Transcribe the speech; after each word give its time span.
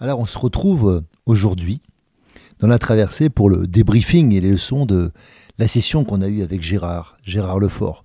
Alors 0.00 0.20
on 0.20 0.26
se 0.26 0.38
retrouve 0.38 1.04
aujourd'hui 1.26 1.80
dans 2.60 2.68
la 2.68 2.78
traversée 2.78 3.30
pour 3.30 3.50
le 3.50 3.66
débriefing 3.66 4.32
et 4.32 4.40
les 4.40 4.50
leçons 4.50 4.86
de 4.86 5.12
la 5.58 5.66
session 5.66 6.04
qu'on 6.04 6.22
a 6.22 6.28
eue 6.28 6.42
avec 6.42 6.62
Gérard, 6.62 7.18
Gérard 7.24 7.58
Lefort. 7.58 8.04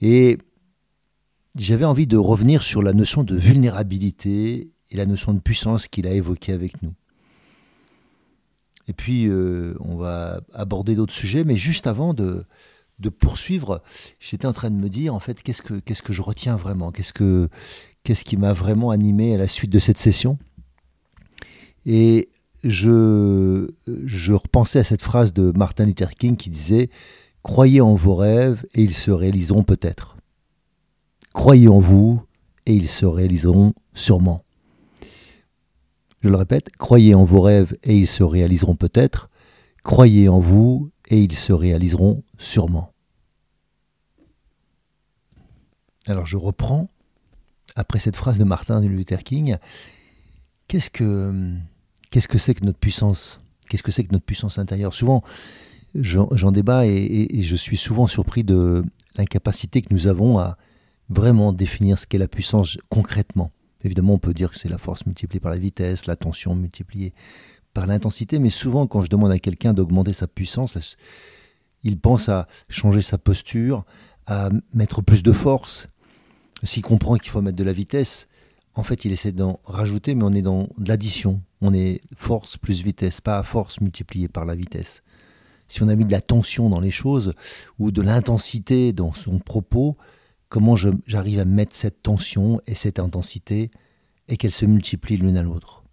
Et 0.00 0.38
j'avais 1.56 1.84
envie 1.84 2.06
de 2.06 2.16
revenir 2.16 2.62
sur 2.62 2.82
la 2.82 2.92
notion 2.92 3.24
de 3.24 3.36
vulnérabilité 3.36 4.70
et 4.90 4.96
la 4.96 5.06
notion 5.06 5.34
de 5.34 5.40
puissance 5.40 5.88
qu'il 5.88 6.06
a 6.06 6.12
évoquée 6.12 6.52
avec 6.52 6.80
nous. 6.82 6.94
Et 8.88 8.92
puis, 8.92 9.26
euh, 9.26 9.74
on 9.80 9.96
va 9.96 10.40
aborder 10.52 10.94
d'autres 10.94 11.12
sujets, 11.12 11.44
mais 11.44 11.56
juste 11.56 11.86
avant 11.86 12.14
de, 12.14 12.44
poursuivre, 13.20 13.82
j'étais 14.18 14.46
en 14.46 14.52
train 14.52 14.70
de 14.70 14.76
me 14.76 14.88
dire, 14.88 15.14
en 15.14 15.20
fait, 15.20 15.42
qu'est-ce 15.42 15.62
que, 15.62 16.12
je 16.12 16.22
retiens 16.22 16.56
vraiment? 16.56 16.90
Qu'est-ce, 16.90 17.12
que, 17.12 17.48
qu'est-ce 18.02 18.24
qui 18.24 18.36
m'a 18.36 18.52
vraiment 18.52 18.90
animé 18.90 19.34
à 19.34 19.38
la 19.38 19.48
suite 19.48 19.70
de 19.70 19.78
cette 19.78 19.98
session? 19.98 20.38
Et 21.86 22.28
je, 22.64 24.32
repensais 24.32 24.80
à 24.80 24.84
cette 24.84 25.02
phrase 25.02 25.32
de 25.32 25.52
Martin 25.56 25.86
Luther 25.86 26.14
King 26.14 26.36
qui 26.36 26.50
disait 26.50 26.90
Croyez 27.42 27.80
en 27.80 27.94
vos 27.94 28.16
rêves 28.16 28.66
et 28.74 28.82
ils 28.82 28.94
se 28.94 29.10
réaliseront 29.10 29.64
peut-être. 29.64 30.16
Croyez 31.32 31.68
en 31.68 31.80
vous 31.80 32.22
et 32.66 32.74
ils 32.74 32.88
se 32.88 33.06
réaliseront 33.06 33.72
sûrement. 33.94 34.44
Je 36.22 36.28
le 36.28 36.36
répète, 36.36 36.70
croyez 36.76 37.14
en 37.14 37.24
vos 37.24 37.40
rêves 37.40 37.76
et 37.82 37.96
ils 37.96 38.06
se 38.06 38.22
réaliseront 38.22 38.76
peut-être. 38.76 39.30
Croyez 39.82 40.28
en 40.28 40.38
vous 40.38 40.90
et 41.08 41.18
ils 41.22 41.34
se 41.34 41.54
réaliseront 41.54 42.22
sûrement. 42.36 42.92
Alors 46.06 46.26
je 46.26 46.36
reprends, 46.36 46.90
après 47.74 48.00
cette 48.00 48.16
phrase 48.16 48.38
de 48.38 48.44
Martin 48.44 48.80
Luther 48.82 49.22
King, 49.22 49.56
qu'est-ce 50.68 50.90
que 50.90 51.54
Qu'est-ce 52.10 52.28
que 52.28 52.38
c'est 52.38 52.54
que 52.54 52.64
notre 52.64 52.78
puissance? 52.78 53.40
Qu'est-ce 53.68 53.84
que 53.84 53.92
c'est 53.92 54.04
que 54.04 54.12
notre 54.12 54.24
puissance 54.24 54.58
intérieure? 54.58 54.94
Souvent, 54.94 55.22
j'en 55.94 56.52
débat 56.52 56.86
et, 56.86 57.28
je 57.42 57.56
suis 57.56 57.76
souvent 57.76 58.06
surpris 58.06 58.42
de 58.42 58.84
l'incapacité 59.16 59.80
que 59.80 59.92
nous 59.94 60.08
avons 60.08 60.38
à 60.38 60.56
vraiment 61.08 61.52
définir 61.52 61.98
ce 61.98 62.06
qu'est 62.06 62.18
la 62.18 62.28
puissance 62.28 62.78
concrètement. 62.88 63.52
Évidemment, 63.84 64.14
on 64.14 64.18
peut 64.18 64.34
dire 64.34 64.50
que 64.50 64.58
c'est 64.58 64.68
la 64.68 64.78
force 64.78 65.06
multipliée 65.06 65.40
par 65.40 65.52
la 65.52 65.58
vitesse, 65.58 66.06
la 66.06 66.16
tension 66.16 66.54
multipliée 66.54 67.14
par 67.74 67.86
l'intensité, 67.86 68.38
mais 68.40 68.50
souvent 68.50 68.86
quand 68.86 69.00
je 69.00 69.08
demande 69.08 69.30
à 69.30 69.38
quelqu'un 69.38 69.72
d'augmenter 69.72 70.12
sa 70.12 70.26
puissance, 70.26 70.96
il 71.84 71.98
pense 71.98 72.28
à 72.28 72.48
changer 72.68 73.02
sa 73.02 73.18
posture, 73.18 73.84
à 74.26 74.50
mettre 74.74 75.00
plus 75.00 75.22
de 75.22 75.32
force. 75.32 75.88
S'il 76.62 76.82
comprend 76.82 77.16
qu'il 77.16 77.30
faut 77.30 77.40
mettre 77.40 77.56
de 77.56 77.64
la 77.64 77.72
vitesse, 77.72 78.28
en 78.74 78.82
fait, 78.82 79.04
il 79.04 79.12
essaie 79.12 79.32
d'en 79.32 79.60
rajouter, 79.64 80.14
mais 80.14 80.24
on 80.24 80.32
est 80.32 80.42
dans 80.42 80.68
de 80.78 80.88
l'addition. 80.88 81.40
On 81.60 81.74
est 81.74 82.00
force 82.16 82.56
plus 82.56 82.82
vitesse, 82.82 83.20
pas 83.20 83.42
force 83.42 83.80
multipliée 83.80 84.28
par 84.28 84.44
la 84.44 84.54
vitesse. 84.54 85.02
Si 85.68 85.82
on 85.82 85.88
a 85.88 85.94
mis 85.94 86.04
de 86.04 86.12
la 86.12 86.20
tension 86.20 86.68
dans 86.68 86.80
les 86.80 86.90
choses 86.90 87.34
ou 87.78 87.92
de 87.92 88.02
l'intensité 88.02 88.92
dans 88.92 89.12
son 89.12 89.38
propos, 89.38 89.96
comment 90.48 90.74
j'arrive 90.76 91.38
à 91.38 91.44
mettre 91.44 91.76
cette 91.76 92.02
tension 92.02 92.60
et 92.66 92.74
cette 92.74 92.98
intensité 92.98 93.70
et 94.28 94.36
qu'elles 94.36 94.50
se 94.50 94.66
multiplient 94.66 95.18
l'une 95.18 95.36
à 95.36 95.42
l'autre? 95.42 95.84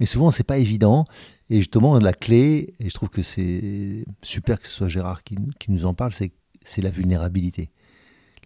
Et 0.00 0.06
souvent, 0.06 0.30
c'est 0.30 0.44
pas 0.44 0.58
évident. 0.58 1.06
Et 1.48 1.58
justement, 1.58 1.98
la 1.98 2.12
clé, 2.12 2.74
et 2.80 2.88
je 2.88 2.94
trouve 2.94 3.08
que 3.08 3.22
c'est 3.22 4.04
super 4.22 4.58
que 4.58 4.66
ce 4.66 4.72
soit 4.72 4.88
Gérard 4.88 5.22
qui, 5.22 5.36
nous 5.68 5.84
en 5.84 5.94
parle, 5.94 6.12
c'est 6.12 6.82
la 6.82 6.90
vulnérabilité. 6.90 7.70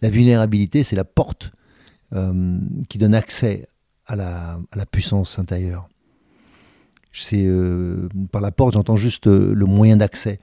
La 0.01 0.09
vulnérabilité, 0.09 0.83
c'est 0.83 0.95
la 0.95 1.05
porte 1.05 1.51
euh, 2.13 2.59
qui 2.89 2.97
donne 2.97 3.15
accès 3.15 3.67
à 4.05 4.15
la, 4.15 4.59
puissance 4.91 5.39
intérieure. 5.39 5.89
C'est 7.19 7.45
euh, 7.45 8.07
par 8.31 8.41
la 8.41 8.51
porte, 8.51 8.73
j'entends 8.73 8.95
juste 8.95 9.27
euh, 9.27 9.53
le 9.53 9.65
moyen 9.65 9.97
d'accès. 9.97 10.39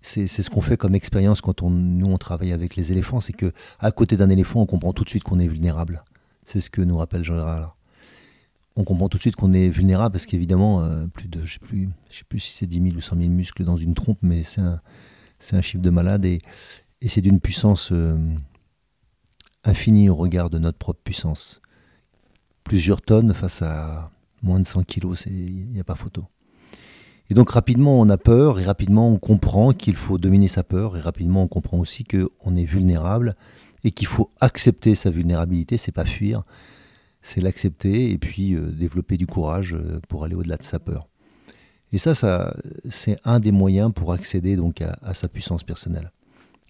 C'est 0.00 0.26
ce 0.26 0.50
qu'on 0.50 0.60
fait 0.60 0.76
comme 0.76 0.96
expérience 0.96 1.40
quand 1.40 1.62
on, 1.62 1.70
nous 1.70 2.08
on 2.08 2.18
travaille 2.18 2.52
avec 2.52 2.74
les 2.74 2.90
éléphants, 2.90 3.20
c'est 3.20 3.32
que 3.32 3.52
à 3.78 3.92
côté 3.92 4.16
d'un 4.16 4.30
éléphant, 4.30 4.60
on 4.60 4.66
comprend 4.66 4.92
tout 4.92 5.04
de 5.04 5.08
suite 5.08 5.22
qu'on 5.22 5.38
est 5.38 5.46
vulnérable. 5.46 6.02
C'est 6.44 6.58
ce 6.58 6.70
que 6.70 6.82
nous 6.82 6.96
rappelle 6.96 7.22
Jean 7.22 7.36
Gérard. 7.36 7.76
On 8.74 8.82
comprend 8.82 9.08
tout 9.08 9.16
de 9.16 9.22
suite 9.22 9.36
qu'on 9.36 9.52
est 9.52 9.68
vulnérable 9.68 10.14
parce 10.14 10.26
qu'évidemment, 10.26 10.82
plus 11.14 11.28
de, 11.28 11.42
je 11.42 11.52
sais 11.52 11.60
sais 12.10 12.24
plus 12.28 12.40
si 12.40 12.52
c'est 12.52 12.66
10 12.66 12.82
000 12.82 12.96
ou 12.96 13.00
100 13.00 13.16
000 13.16 13.28
muscles 13.28 13.62
dans 13.62 13.76
une 13.76 13.94
trompe, 13.94 14.18
mais 14.22 14.42
c'est 14.42 14.60
un, 14.60 14.80
un, 15.52 15.60
chiffre 15.60 15.82
de 15.82 15.90
malade 15.90 16.24
et, 16.24 16.40
c'est 17.06 17.20
d'une 17.20 17.38
puissance 17.38 17.92
infini 19.62 20.08
au 20.10 20.16
regard 20.16 20.50
de 20.50 20.58
notre 20.58 20.78
propre 20.78 21.00
puissance. 21.04 21.60
Plusieurs 22.64 23.02
tonnes 23.02 23.34
face 23.34 23.62
à 23.62 24.11
moins 24.42 24.60
de 24.60 24.66
100 24.66 24.82
kilos, 24.84 25.26
il 25.26 25.68
n'y 25.68 25.80
a 25.80 25.84
pas 25.84 25.94
photo. 25.94 26.24
Et 27.30 27.34
donc 27.34 27.50
rapidement 27.50 27.98
on 28.00 28.08
a 28.10 28.18
peur 28.18 28.60
et 28.60 28.64
rapidement 28.64 29.08
on 29.08 29.18
comprend 29.18 29.72
qu'il 29.72 29.96
faut 29.96 30.18
dominer 30.18 30.48
sa 30.48 30.62
peur 30.62 30.96
et 30.96 31.00
rapidement 31.00 31.42
on 31.42 31.48
comprend 31.48 31.78
aussi 31.78 32.04
qu'on 32.04 32.56
est 32.56 32.64
vulnérable 32.64 33.36
et 33.84 33.90
qu'il 33.90 34.06
faut 34.06 34.30
accepter 34.40 34.94
sa 34.94 35.10
vulnérabilité, 35.10 35.76
c'est 35.76 35.92
pas 35.92 36.04
fuir, 36.04 36.42
c'est 37.22 37.40
l'accepter 37.40 38.10
et 38.10 38.18
puis 38.18 38.54
euh, 38.54 38.70
développer 38.70 39.16
du 39.16 39.26
courage 39.26 39.74
euh, 39.74 40.00
pour 40.08 40.24
aller 40.24 40.34
au-delà 40.34 40.56
de 40.56 40.62
sa 40.62 40.78
peur. 40.78 41.08
Et 41.92 41.98
ça, 41.98 42.14
ça 42.14 42.56
c'est 42.90 43.18
un 43.24 43.40
des 43.40 43.52
moyens 43.52 43.92
pour 43.94 44.12
accéder 44.12 44.56
donc 44.56 44.82
à, 44.82 45.14
sa 45.14 45.28
puissance 45.28 45.62
personnelle. 45.62 46.10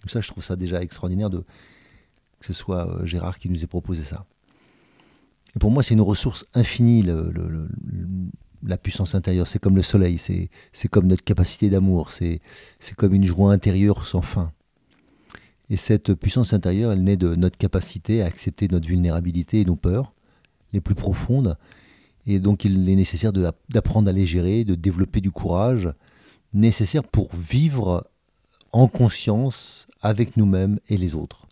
Donc 0.01 0.09
ça, 0.09 0.21
je 0.21 0.27
trouve 0.27 0.43
ça 0.43 0.55
déjà 0.55 0.81
extraordinaire 0.81 1.29
de, 1.29 1.43
que 2.39 2.45
ce 2.45 2.53
soit 2.53 2.87
euh, 2.87 3.05
Gérard 3.05 3.39
qui 3.39 3.49
nous 3.49 3.63
ait 3.63 3.67
proposé 3.67 4.03
ça. 4.03 4.25
Pour 5.59 5.71
moi, 5.71 5.83
c'est 5.83 5.93
une 5.93 6.01
ressource 6.01 6.45
infinie, 6.53 7.05
la 8.63 8.77
puissance 8.77 9.15
intérieure. 9.15 9.47
C'est 9.47 9.59
comme 9.59 9.75
le 9.75 9.83
soleil, 9.83 10.17
c'est 10.17 10.87
comme 10.89 11.07
notre 11.07 11.23
capacité 11.23 11.69
d'amour, 11.69 12.11
c'est 12.11 12.41
comme 12.97 13.13
une 13.13 13.25
joie 13.25 13.51
intérieure 13.53 14.07
sans 14.07 14.21
fin. 14.21 14.51
Et 15.69 15.77
cette 15.77 16.13
puissance 16.13 16.53
intérieure, 16.53 16.91
elle 16.91 17.03
naît 17.03 17.17
de 17.17 17.35
notre 17.35 17.57
capacité 17.57 18.21
à 18.21 18.25
accepter 18.25 18.67
notre 18.67 18.87
vulnérabilité 18.87 19.61
et 19.61 19.65
nos 19.65 19.75
peurs 19.75 20.13
les 20.73 20.81
plus 20.81 20.95
profondes. 20.95 21.57
Et 22.25 22.39
donc 22.39 22.65
il 22.65 22.89
est 22.89 22.95
nécessaire 22.95 23.31
d'apprendre 23.33 24.09
à 24.09 24.11
les 24.11 24.25
gérer, 24.25 24.63
de 24.63 24.75
développer 24.75 25.21
du 25.21 25.31
courage 25.31 25.89
nécessaire 26.53 27.03
pour 27.03 27.33
vivre 27.35 28.07
en 28.71 28.87
conscience 28.87 29.87
avec 30.01 30.37
nous-mêmes 30.37 30.79
et 30.89 30.97
les 30.97 31.15
autres. 31.15 31.47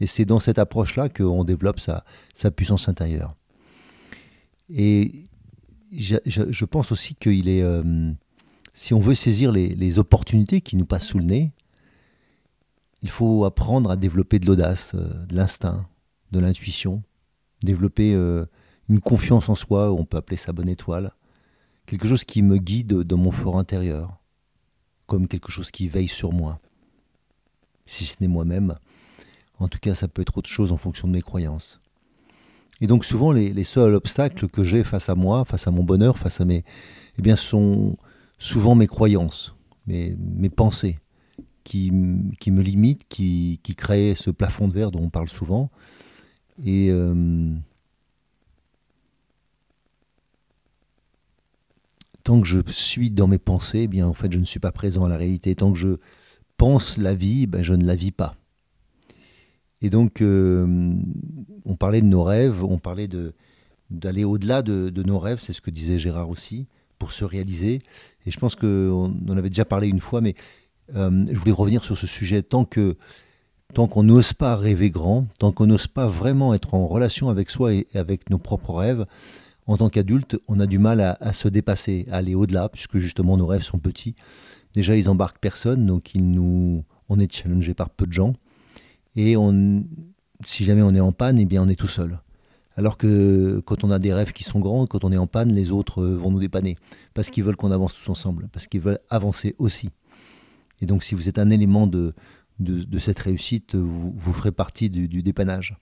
Et 0.00 0.06
c'est 0.06 0.24
dans 0.24 0.40
cette 0.40 0.58
approche-là 0.58 1.08
qu'on 1.08 1.44
développe 1.44 1.80
sa, 1.80 2.04
puissance 2.50 2.88
intérieure. 2.88 3.34
Et 4.70 5.26
je, 5.92 6.64
pense 6.64 6.92
aussi 6.92 7.14
qu'il 7.14 7.48
est, 7.48 7.62
euh, 7.62 8.12
si 8.74 8.94
on 8.94 9.00
veut 9.00 9.14
saisir 9.14 9.52
les, 9.52 9.98
opportunités 9.98 10.60
qui 10.60 10.76
nous 10.76 10.86
passent 10.86 11.06
sous 11.06 11.18
le 11.18 11.24
nez, 11.24 11.52
il 13.02 13.10
faut 13.10 13.44
apprendre 13.44 13.90
à 13.90 13.96
développer 13.96 14.38
de 14.38 14.46
l'audace, 14.46 14.92
euh, 14.94 15.26
de 15.26 15.36
l'instinct, 15.36 15.86
de 16.32 16.40
l'intuition, 16.40 17.02
développer 17.62 18.14
euh, 18.14 18.44
une 18.88 19.00
confiance 19.00 19.48
en 19.48 19.54
soi, 19.54 19.92
on 19.92 20.04
peut 20.04 20.16
appeler 20.16 20.36
ça 20.36 20.52
bonne 20.52 20.68
étoile, 20.68 21.12
quelque 21.86 22.08
chose 22.08 22.24
qui 22.24 22.42
me 22.42 22.58
guide 22.58 22.92
dans 22.92 23.16
mon 23.16 23.30
fort 23.30 23.58
intérieur, 23.58 24.18
comme 25.06 25.28
quelque 25.28 25.50
chose 25.50 25.70
qui 25.70 25.88
veille 25.88 26.08
sur 26.08 26.32
moi, 26.32 26.60
si 27.86 28.04
ce 28.04 28.16
n'est 28.20 28.28
moi-même 28.28 28.76
en 29.60 29.68
tout 29.68 29.78
cas, 29.78 29.94
ça 29.94 30.08
peut 30.08 30.22
être 30.22 30.38
autre 30.38 30.50
chose 30.50 30.72
en 30.72 30.76
fonction 30.76 31.08
de 31.08 31.12
mes 31.12 31.22
croyances. 31.22 31.80
Et 32.80 32.86
donc 32.86 33.04
souvent 33.04 33.32
les, 33.32 33.64
seuls 33.64 33.94
obstacles 33.94 34.48
que 34.48 34.62
j'ai 34.62 34.84
face 34.84 35.08
à 35.08 35.14
moi, 35.14 35.44
face 35.44 35.66
à 35.66 35.70
mon 35.70 35.82
bonheur, 35.82 36.18
face 36.18 36.40
à 36.40 36.44
mes, 36.44 36.64
eh 37.18 37.22
bien, 37.22 37.36
sont 37.36 37.96
souvent 38.38 38.74
mes 38.74 38.86
croyances, 38.86 39.54
mes, 39.86 40.16
pensées, 40.48 40.98
qui, 41.64 41.90
me 41.90 42.62
limitent, 42.62 43.06
qui, 43.08 43.60
créent 43.76 44.14
ce 44.14 44.30
plafond 44.30 44.68
de 44.68 44.74
verre 44.74 44.90
dont 44.90 45.02
on 45.02 45.10
parle 45.10 45.28
souvent. 45.28 45.70
Et 46.64 46.90
euh, 46.90 47.54
tant 52.22 52.40
que 52.40 52.46
je 52.46 52.60
suis 52.68 53.10
dans 53.10 53.26
mes 53.26 53.38
pensées, 53.38 53.82
eh 53.82 53.88
bien 53.88 54.06
en 54.06 54.12
fait 54.12 54.32
je 54.32 54.38
ne 54.38 54.44
suis 54.44 54.60
pas 54.60 54.72
présent 54.72 55.04
à 55.04 55.08
la 55.08 55.16
réalité. 55.16 55.54
Tant 55.54 55.72
que 55.72 55.78
je 55.78 55.96
pense 56.56 56.96
la 56.96 57.14
vie, 57.14 57.46
ben, 57.46 57.62
je 57.62 57.74
ne 57.74 57.84
la 57.84 57.96
vis 57.96 58.12
pas. 58.12 58.36
Et 59.82 59.90
donc, 59.90 60.20
euh, 60.20 60.92
on 61.64 61.76
parlait 61.76 62.00
de 62.00 62.06
nos 62.06 62.22
rêves, 62.22 62.64
on 62.64 62.78
parlait 62.78 63.08
d'aller 63.90 64.24
au-delà 64.24 64.62
de, 64.62 65.02
nos 65.02 65.18
rêves, 65.18 65.40
c'est 65.40 65.52
ce 65.52 65.60
que 65.60 65.70
disait 65.70 65.98
Gérard 65.98 66.28
aussi, 66.28 66.66
pour 66.98 67.12
se 67.12 67.24
réaliser. 67.24 67.80
Et 68.26 68.30
je 68.30 68.38
pense 68.38 68.54
qu'on 68.54 69.14
en 69.28 69.36
avait 69.36 69.50
déjà 69.50 69.64
parlé 69.64 69.88
une 69.88 70.00
fois, 70.00 70.20
mais 70.20 70.34
euh, 70.96 71.24
je 71.30 71.38
voulais 71.38 71.52
revenir 71.52 71.84
sur 71.84 71.96
ce 71.96 72.06
sujet. 72.06 72.42
Tant 72.42 72.64
que 72.64 72.96
tant 73.74 73.86
qu'on 73.86 74.02
n'ose 74.02 74.32
pas 74.32 74.56
rêver 74.56 74.88
grand, 74.88 75.26
tant 75.38 75.52
qu'on 75.52 75.66
n'ose 75.66 75.88
pas 75.88 76.08
vraiment 76.08 76.54
être 76.54 76.72
en 76.72 76.86
relation 76.86 77.28
avec 77.28 77.50
soi 77.50 77.74
et 77.74 77.86
avec 77.94 78.30
nos 78.30 78.38
propres 78.38 78.72
rêves, 78.72 79.04
en 79.66 79.76
tant 79.76 79.90
qu'adulte, 79.90 80.38
on 80.48 80.58
a 80.58 80.66
du 80.66 80.78
mal 80.78 81.02
à, 81.02 81.18
à 81.20 81.34
se 81.34 81.48
dépasser, 81.48 82.06
à 82.10 82.16
aller 82.16 82.34
au-delà, 82.34 82.70
puisque 82.70 82.96
justement 82.96 83.36
nos 83.36 83.46
rêves 83.46 83.62
sont 83.62 83.78
petits. 83.78 84.14
Déjà, 84.72 84.96
ils 84.96 85.10
embarquent 85.10 85.38
personne, 85.38 85.84
donc 85.84 86.14
ils 86.14 86.30
nous, 86.30 86.82
on 87.10 87.18
est 87.18 87.30
challengé 87.30 87.74
par 87.74 87.90
peu 87.90 88.06
de 88.06 88.12
gens. 88.14 88.32
Et 89.20 89.34
si 90.44 90.64
jamais 90.64 90.82
on 90.82 90.94
est 90.94 91.00
en 91.00 91.10
panne, 91.10 91.40
eh 91.40 91.44
bien 91.44 91.64
on 91.64 91.68
est 91.68 91.74
tout 91.74 91.88
seul. 91.88 92.20
Alors 92.76 92.96
que 92.96 93.60
quand 93.66 93.82
on 93.82 93.90
a 93.90 93.98
des 93.98 94.14
rêves 94.14 94.32
qui 94.32 94.44
sont 94.44 94.60
grands, 94.60 94.86
quand 94.86 95.02
on 95.02 95.10
est 95.10 95.16
en 95.16 95.26
panne, 95.26 95.52
les 95.52 95.72
autres 95.72 96.02
euh, 96.02 96.16
vont 96.16 96.30
nous 96.30 96.38
dépanner. 96.38 96.76
Parce 97.14 97.30
qu'ils 97.30 97.42
veulent 97.42 97.56
qu'on 97.56 97.72
avance 97.72 97.96
tous 97.96 98.08
ensemble, 98.08 98.48
parce 98.52 98.68
qu'ils 98.68 98.80
veulent 98.80 99.00
avancer 99.10 99.56
aussi. 99.58 99.90
Et 100.80 100.86
donc 100.86 101.02
si 101.02 101.16
vous 101.16 101.28
êtes 101.28 101.40
un 101.40 101.50
élément 101.50 101.88
de, 101.88 102.14
de, 102.60 102.98
cette 103.00 103.18
réussite, 103.18 103.74
vous, 103.74 104.14
vous, 104.16 104.32
ferez 104.32 104.52
partie 104.52 104.88
du, 104.88 105.08
dépannage. 105.24 105.76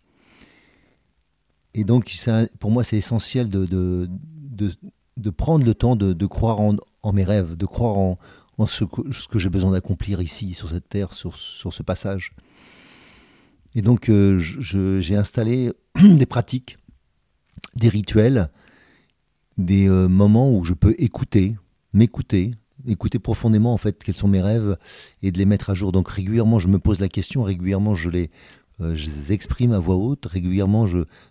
Et 1.74 1.84
donc 1.84 2.10
pour 2.58 2.70
moi, 2.70 2.84
c'est 2.84 2.96
essentiel 2.96 3.50
de, 3.50 3.66
de, 3.66 5.30
prendre 5.30 5.66
le 5.66 5.74
temps 5.74 5.94
de, 5.94 6.26
croire 6.26 6.58
en, 6.60 7.12
mes 7.12 7.24
rêves, 7.24 7.54
de 7.54 7.66
croire 7.66 7.98
en, 7.98 8.18
ce 8.66 8.84
que, 8.84 9.02
que 9.28 9.38
j'ai 9.38 9.50
besoin 9.50 9.72
d'accomplir 9.72 10.22
ici, 10.22 10.54
sur 10.54 10.70
cette 10.70 10.88
terre, 10.88 11.12
sur, 11.12 11.36
sur 11.36 11.74
ce 11.74 11.82
passage. 11.82 12.32
Et 13.76 13.82
donc, 13.82 14.08
euh, 14.08 14.38
j'ai 14.38 15.17
installé 15.17 15.70
des 16.02 16.25
pratiques, 16.25 16.78
des 17.76 17.90
rituels, 17.90 18.49
des 19.58 19.87
euh, 19.87 20.08
moments 20.08 20.50
où 20.50 20.64
je 20.64 20.73
peux 20.73 20.94
écouter, 20.96 21.56
m'écouter, 21.93 22.55
écouter 22.88 23.19
profondément 23.19 23.75
en 23.75 23.76
fait 23.76 24.02
quels 24.02 24.14
sont 24.14 24.28
mes 24.28 24.40
rêves 24.40 24.78
et 25.23 25.31
de 25.31 25.37
les 25.37 25.44
mettre 25.44 25.69
à 25.69 25.75
jour. 25.75 25.93
Donc 25.93 26.08
régulièrement, 26.08 26.58
je 26.58 26.69
me 26.69 26.78
pose 26.78 27.00
la 27.00 27.11
question, 27.11 27.43
régulièrement, 27.43 27.94
je 27.94 28.08
les, 28.08 28.31
euh, 28.81 28.96
exprime 29.28 29.73
à 29.73 29.78
voix 29.78 29.96
haute, 29.96 30.25
régulièrement, 30.25 30.87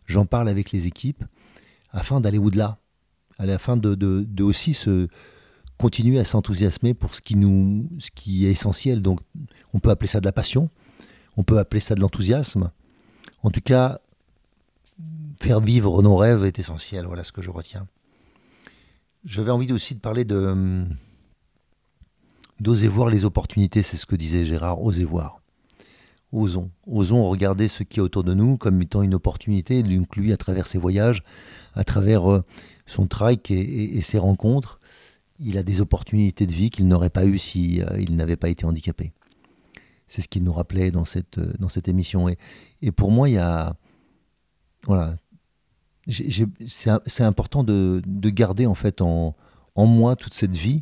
j'en 0.05 0.25
parle 0.27 0.47
avec 0.47 0.71
les 0.71 0.85
équipes 0.85 1.23
afin 1.89 2.21
d'aller 2.21 2.37
au-delà, 2.37 2.77
afin 3.39 3.75
de, 3.75 3.95
de, 3.95 4.43
aussi 4.43 4.75
se 4.75 5.07
continuer 5.79 6.19
à 6.19 6.25
s'enthousiasmer 6.25 6.93
pour 6.93 7.15
ce 7.15 7.21
qui, 7.21 7.35
nous, 7.37 7.89
ce 7.97 8.11
qui 8.11 8.45
est 8.45 8.51
essentiel. 8.51 9.01
Donc, 9.01 9.19
on 9.73 9.79
peut 9.79 9.89
appeler 9.89 10.07
ça 10.07 10.19
de 10.19 10.25
la 10.25 10.31
passion, 10.31 10.69
on 11.37 11.43
peut 11.43 11.59
appeler 11.59 11.79
ça 11.79 11.95
de 11.95 12.01
l'enthousiasme. 12.01 12.71
En 13.43 13.51
tout 13.51 13.61
cas, 13.61 13.99
faire 15.39 15.59
vivre 15.59 16.01
nos 16.01 16.15
rêves 16.15 16.45
est 16.45 16.59
essentiel. 16.59 17.05
Voilà 17.05 17.23
ce 17.23 17.31
que 17.31 17.41
je 17.41 17.49
retiens. 17.49 17.87
J'avais 19.23 19.51
envie 19.51 19.71
aussi 19.73 19.95
de 19.95 19.99
parler 19.99 20.25
de 20.25 20.85
d'oser 22.59 22.87
voir 22.87 23.09
les 23.09 23.25
opportunités. 23.25 23.83
C'est 23.83 23.97
ce 23.97 24.05
que 24.05 24.15
disait 24.15 24.45
Gérard. 24.45 24.81
Oser 24.81 25.03
voir. 25.03 25.41
Osons. 26.31 26.69
Osons 26.87 27.29
regarder 27.29 27.67
ce 27.67 27.83
qui 27.83 27.99
est 27.99 28.01
autour 28.01 28.23
de 28.23 28.33
nous 28.33 28.57
comme 28.57 28.81
étant 28.81 29.01
une 29.01 29.13
opportunité. 29.13 29.83
Donc 29.83 30.15
lui, 30.15 30.31
à 30.33 30.37
travers 30.37 30.67
ses 30.67 30.77
voyages, 30.77 31.23
à 31.73 31.83
travers 31.83 32.29
euh, 32.31 32.43
son 32.85 33.07
trike 33.07 33.51
et, 33.51 34.01
ses 34.01 34.19
rencontres, 34.19 34.79
il 35.39 35.57
a 35.57 35.63
des 35.63 35.81
opportunités 35.81 36.45
de 36.45 36.53
vie 36.53 36.69
qu'il 36.69 36.87
n'aurait 36.87 37.09
pas 37.09 37.25
eues 37.25 37.37
s'il 37.37 37.83
euh, 37.83 38.05
n'avait 38.09 38.35
pas 38.35 38.49
été 38.49 38.65
handicapé. 38.65 39.11
C'est 40.07 40.21
ce 40.21 40.27
qu'il 40.27 40.43
nous 40.43 40.53
rappelait 40.53 40.91
dans 40.91 41.05
cette, 41.05 41.37
euh, 41.37 41.53
dans 41.59 41.69
cette 41.69 41.87
émission. 41.87 42.29
Et, 42.29 42.37
et 42.81 42.91
pour 42.91 43.11
moi, 43.11 43.29
il 43.29 43.33
y 43.33 43.37
a. 43.37 43.75
Voilà. 44.83 45.17
C'est 46.07 47.23
important 47.23 47.63
de, 47.63 48.01
de, 48.05 48.29
garder 48.29 48.67
en 48.67 48.75
fait 48.75 49.01
en, 49.01 49.35
en 49.73 49.85
moi 49.87 50.15
toute 50.15 50.35
cette 50.35 50.55
vie, 50.55 50.81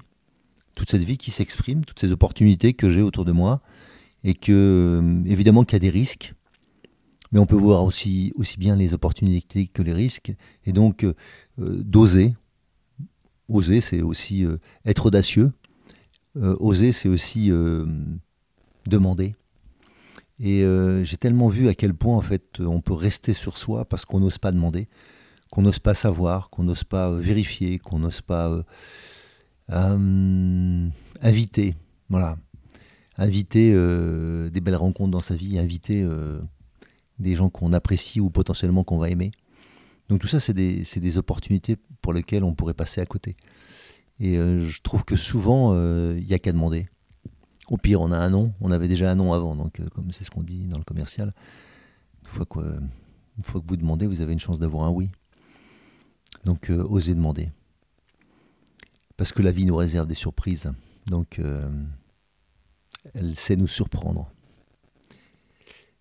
toute 0.76 0.90
cette 0.90 1.04
vie 1.04 1.18
qui 1.18 1.32
s'exprime, 1.32 1.86
toutes 1.86 2.00
ces 2.00 2.12
opportunités 2.12 2.74
que 2.74 2.92
j'ai 2.92 3.02
autour 3.02 3.24
de 3.24 3.32
moi, 3.32 3.62
et 4.26 4.34
que 4.34 4.52
euh, 5.02 5.24
évidemment 5.26 5.64
qu'il 5.64 5.78
y 5.78 5.78
a 5.78 5.80
des 5.80 5.90
risques, 5.90 6.34
mais 7.32 7.40
on 7.40 7.46
peut 7.46 7.56
voir 7.56 7.86
aussi, 7.86 8.34
aussi 8.36 8.58
bien 8.58 8.76
les 8.76 8.94
opportunités 8.94 9.68
que 9.68 9.82
les 9.82 9.94
risques, 9.94 10.34
et 10.66 10.74
donc 10.74 11.06
euh, 11.06 11.14
d'oser. 11.58 12.36
Oser, 13.48 13.80
c'est 13.80 14.02
aussi 14.02 14.46
être 14.86 15.06
audacieux. 15.06 15.52
oser, 16.36 16.92
c'est 16.92 17.10
aussi 17.10 17.52
demander. 18.88 19.36
Et 20.40 20.64
euh, 20.64 21.04
j'ai 21.04 21.18
tellement 21.18 21.48
vu 21.48 21.68
à 21.68 21.76
quel 21.76 21.94
point 21.94 22.18
en 22.18 22.22
fait 22.22 22.60
on 22.60 22.82
peut 22.82 22.94
rester 22.94 23.34
sur 23.34 23.58
soi 23.58 23.86
parce 23.86 24.06
qu'on 24.06 24.20
n'ose 24.20 24.38
pas 24.38 24.52
demander, 24.52 24.88
qu'on 25.52 25.62
n'ose 25.62 25.80
pas 25.80 25.94
savoir, 25.94 26.50
qu'on 26.50 26.64
n'ose 26.64 26.84
pas 26.84 27.12
vérifier, 27.12 27.80
qu'on 27.80 28.00
n'ose 28.00 28.22
pas 28.22 28.50
euh, 28.50 28.64
euh, 29.72 30.90
inviter, 31.22 31.76
voilà, 32.10 32.38
inviter 33.18 33.72
des 33.72 34.62
belles 34.62 34.76
rencontres 34.76 35.12
dans 35.12 35.22
sa 35.22 35.36
vie, 35.36 35.60
inviter 35.60 36.06
des 37.20 37.36
gens 37.36 37.50
qu'on 37.50 37.72
apprécie 37.72 38.20
ou 38.20 38.30
potentiellement 38.30 38.84
qu'on 38.84 38.98
va 38.98 39.10
aimer. 39.10 39.32
Donc 40.10 40.20
tout 40.20 40.28
ça, 40.28 40.40
c'est 40.40 40.54
des, 40.54 40.84
des, 40.96 41.18
opportunités 41.18 41.78
pour 42.02 42.12
lesquelles 42.12 42.44
on 42.44 42.54
pourrait 42.54 42.74
passer 42.74 43.00
à 43.00 43.06
côté. 43.06 43.38
Et 44.20 44.36
je 44.36 44.82
trouve 44.82 45.06
que 45.06 45.16
souvent, 45.16 45.74
il 46.16 46.26
n'y 46.26 46.34
a 46.34 46.40
qu'à 46.40 46.52
demander. 46.52 46.88
Au 47.70 47.78
pire, 47.78 48.02
on 48.02 48.12
a 48.12 48.18
un 48.18 48.30
nom. 48.30 48.54
On 48.62 48.72
avait 48.72 48.88
déjà 48.88 49.10
un 49.10 49.16
nom 49.16 49.34
avant, 49.34 49.56
donc 49.56 49.80
euh, 49.80 49.88
comme 49.90 50.12
c'est 50.12 50.24
ce 50.24 50.32
qu'on 50.32 50.44
dit 50.44 50.66
dans 50.66 50.78
le 50.78 50.84
commercial. 50.84 51.34
Une 52.24 52.30
fois, 52.30 52.46
que, 52.46 52.60
vous 53.68 53.78
demandez, 53.78 54.08
vous 54.08 54.22
avez 54.22 54.34
une 54.34 54.40
chance 54.40 54.60
d'avoir 54.60 54.86
un 54.86 54.90
oui. 54.90 55.10
Donc 56.46 56.70
euh, 56.70 56.84
osez 56.84 57.16
demander. 57.16 57.50
Parce 59.16 59.32
que 59.32 59.42
la 59.42 59.52
vie 59.52 59.66
nous 59.66 59.76
réserve 59.76 60.08
des 60.08 60.16
surprises. 60.16 60.72
Donc 61.08 61.40
euh, 61.40 61.70
elle 63.14 63.36
sait 63.36 63.56
nous 63.56 63.68
surprendre. 63.68 64.30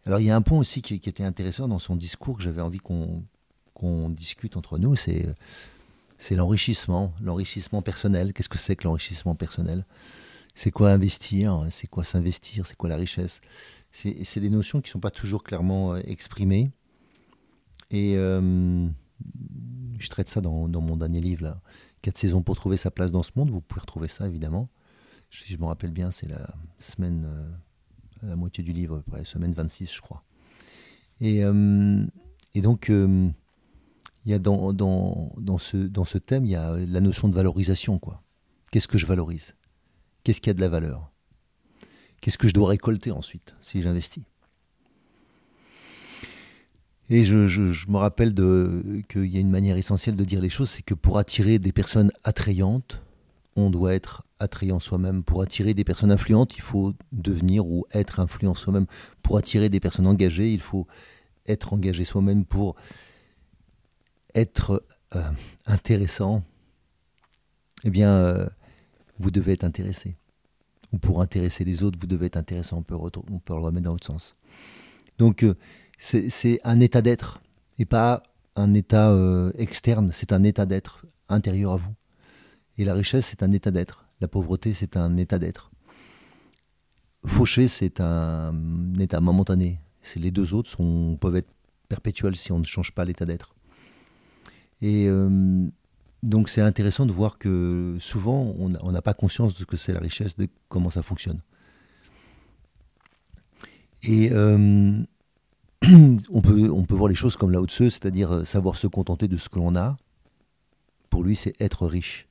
Alors 0.04 0.18
il 0.18 0.26
y 0.26 0.30
a 0.30 0.36
un 0.36 0.42
point 0.42 0.58
aussi 0.58 0.82
qui, 0.82 0.94
était 0.94 1.22
intéressant 1.22 1.68
dans 1.68 1.78
son 1.78 1.94
discours 1.94 2.36
que 2.36 2.42
j'avais 2.42 2.60
envie 2.60 2.80
qu'on 2.80 4.10
discute 4.10 4.56
entre 4.56 4.78
nous, 4.78 4.96
c'est 4.96 5.34
l'enrichissement, 6.30 7.12
l'enrichissement 7.20 7.82
personnel. 7.82 8.32
Qu'est-ce 8.32 8.48
que 8.48 8.58
c'est 8.58 8.74
que 8.74 8.84
l'enrichissement 8.84 9.36
personnel? 9.36 9.84
C'est 10.54 10.70
quoi 10.70 10.90
investir, 10.90 11.66
c'est 11.70 11.86
quoi 11.86 12.04
s'investir, 12.04 12.66
c'est 12.66 12.76
quoi 12.76 12.88
la 12.88 12.96
richesse? 12.96 13.40
C'est 13.92 14.40
des 14.40 14.50
notions 14.50 14.80
qui 14.80 14.88
ne 14.88 14.92
sont 14.92 15.00
pas 15.00 15.10
toujours 15.10 15.42
clairement 15.42 15.94
euh, 15.94 16.00
exprimées. 16.04 16.70
Et 17.90 18.14
je 18.14 20.08
traite 20.08 20.28
ça 20.28 20.40
dans, 20.40 20.68
mon 20.68 20.96
dernier 20.96 21.20
livre. 21.20 21.60
Quatre 22.00 22.18
saisons 22.18 22.42
pour 22.42 22.56
trouver 22.56 22.76
sa 22.76 22.90
place 22.90 23.12
dans 23.12 23.22
ce 23.22 23.30
monde. 23.36 23.50
Vous 23.50 23.60
pouvez 23.60 23.80
retrouver 23.80 24.08
ça, 24.08 24.26
évidemment. 24.26 24.68
Si 25.30 25.52
je 25.52 25.58
me 25.58 25.64
rappelle 25.66 25.92
bien, 25.92 26.10
c'est 26.10 26.28
la 26.28 26.54
semaine, 26.78 27.24
euh, 27.26 28.28
la 28.28 28.36
moitié 28.36 28.64
du 28.64 28.72
livre, 28.72 29.02
la 29.12 29.24
semaine 29.24 29.52
26, 29.52 29.92
je 29.92 30.00
crois. 30.00 30.24
Et, 31.20 31.42
donc, 32.56 32.88
il 32.88 33.32
y 34.26 34.34
a 34.34 34.38
dans, 34.38 35.58
ce, 35.58 35.76
dans 35.76 36.04
ce 36.04 36.18
thème, 36.18 36.44
il 36.44 36.50
y 36.50 36.56
a 36.56 36.76
la 36.76 37.00
notion 37.00 37.28
de 37.28 37.34
valorisation. 37.34 38.00
Qu'est-ce 38.70 38.88
que 38.88 38.98
je 38.98 39.06
valorise? 39.06 39.54
Qu'est-ce 40.24 40.40
qui 40.40 40.50
a 40.50 40.54
de 40.54 40.60
la 40.60 40.68
valeur? 40.68 41.10
Qu'est-ce 42.20 42.38
que 42.38 42.48
je 42.48 42.54
dois 42.54 42.68
récolter 42.68 43.10
ensuite 43.10 43.54
si 43.60 43.82
j'investis? 43.82 44.24
Et 47.10 47.24
je, 47.24 47.90
me 47.90 47.98
rappelle 47.98 48.32
qu'il 49.08 49.26
y 49.26 49.36
a 49.36 49.40
une 49.40 49.50
manière 49.50 49.76
essentielle 49.76 50.16
de 50.16 50.24
dire 50.24 50.40
les 50.40 50.48
choses, 50.48 50.70
c'est 50.70 50.82
que 50.82 50.94
pour 50.94 51.18
attirer 51.18 51.58
des 51.58 51.72
personnes 51.72 52.10
attrayantes, 52.24 53.02
on 53.54 53.68
doit 53.68 53.92
être 53.92 54.24
attrayant 54.38 54.80
soi-même. 54.80 55.22
Pour 55.22 55.42
attirer 55.42 55.74
des 55.74 55.84
personnes 55.84 56.10
influentes, 56.10 56.56
il 56.56 56.62
faut 56.62 56.94
devenir 57.10 57.66
ou 57.66 57.84
être 57.92 58.20
influent 58.20 58.54
soi-même. 58.54 58.86
Pour 59.22 59.36
attirer 59.36 59.68
des 59.68 59.80
personnes 59.80 60.06
engagées, 60.06 60.54
il 60.54 60.60
faut 60.60 60.86
être 61.46 61.74
engagé 61.74 62.04
soi-même. 62.04 62.46
Pour 62.46 62.76
être 64.34 64.82
euh, 65.14 65.22
intéressant, 65.66 66.42
eh 67.84 67.90
bien, 67.90 68.10
euh, 68.10 68.46
vous 69.18 69.30
devez 69.30 69.52
être 69.52 69.64
intéressé. 69.64 70.16
Ou 70.92 70.98
pour 70.98 71.20
intéresser 71.22 71.64
les 71.64 71.82
autres, 71.82 71.98
vous 71.98 72.06
devez 72.06 72.26
être 72.26 72.36
intéressant. 72.36 72.78
On 72.78 72.82
peut, 72.82 72.94
le 72.94 73.60
remettre 73.60 73.84
dans 73.84 73.92
l'autre 73.92 74.06
sens. 74.06 74.36
Donc, 75.18 75.42
euh, 75.42 75.54
c'est 75.98 76.60
un 76.64 76.80
état 76.80 77.02
d'être 77.02 77.40
et 77.78 77.84
pas 77.84 78.22
un 78.56 78.74
état 78.74 79.10
euh, 79.10 79.52
externe, 79.56 80.10
c'est 80.12 80.32
un 80.32 80.42
état 80.42 80.66
d'être 80.66 81.06
intérieur 81.28 81.72
à 81.72 81.76
vous. 81.76 81.94
Et 82.78 82.84
la 82.84 82.94
richesse, 82.94 83.26
c'est 83.26 83.42
un 83.42 83.52
état 83.52 83.70
d'être. 83.70 84.06
La 84.20 84.28
pauvreté, 84.28 84.72
c'est 84.72 84.96
un 84.96 85.16
état 85.16 85.38
d'être. 85.38 85.70
Fauché, 87.24 87.68
c'est 87.68 88.00
un 88.00 88.54
état 88.98 89.20
momentané. 89.20 89.78
Les 90.16 90.30
deux 90.30 90.54
autres 90.54 90.68
sont, 90.70 91.16
peuvent 91.20 91.36
être 91.36 91.50
perpétuels 91.88 92.36
si 92.36 92.52
on 92.52 92.58
ne 92.58 92.64
change 92.64 92.92
pas 92.92 93.04
l'état 93.04 93.24
d'être. 93.24 93.54
Et 94.80 95.06
euh, 95.08 95.68
donc 96.22 96.48
c'est 96.48 96.60
intéressant 96.60 97.06
de 97.06 97.12
voir 97.12 97.38
que 97.38 97.96
souvent 98.00 98.54
on 98.58 98.92
n'a 98.92 99.02
pas 99.02 99.14
conscience 99.14 99.54
de 99.54 99.58
ce 99.58 99.64
que 99.64 99.76
c'est 99.76 99.92
la 99.92 100.00
richesse, 100.00 100.36
de 100.36 100.48
comment 100.68 100.90
ça 100.90 101.02
fonctionne. 101.02 101.40
Et 104.04 104.30
euh, 104.32 105.02
on, 106.30 106.40
peut, 106.40 106.70
on 106.70 106.84
peut 106.84 106.94
voir 106.94 107.08
les 107.08 107.14
choses 107.14 107.36
comme 107.36 107.50
la 107.50 107.60
haute 107.60 107.70
c'est-à-dire 107.70 108.32
euh, 108.32 108.44
savoir 108.44 108.76
se 108.76 108.86
contenter 108.86 109.28
de 109.28 109.36
ce 109.36 109.48
que 109.48 109.58
l'on 109.58 109.76
a. 109.76 109.96
Pour 111.10 111.22
lui, 111.22 111.36
c'est 111.36 111.60
être 111.60 111.86
riche. 111.86 112.28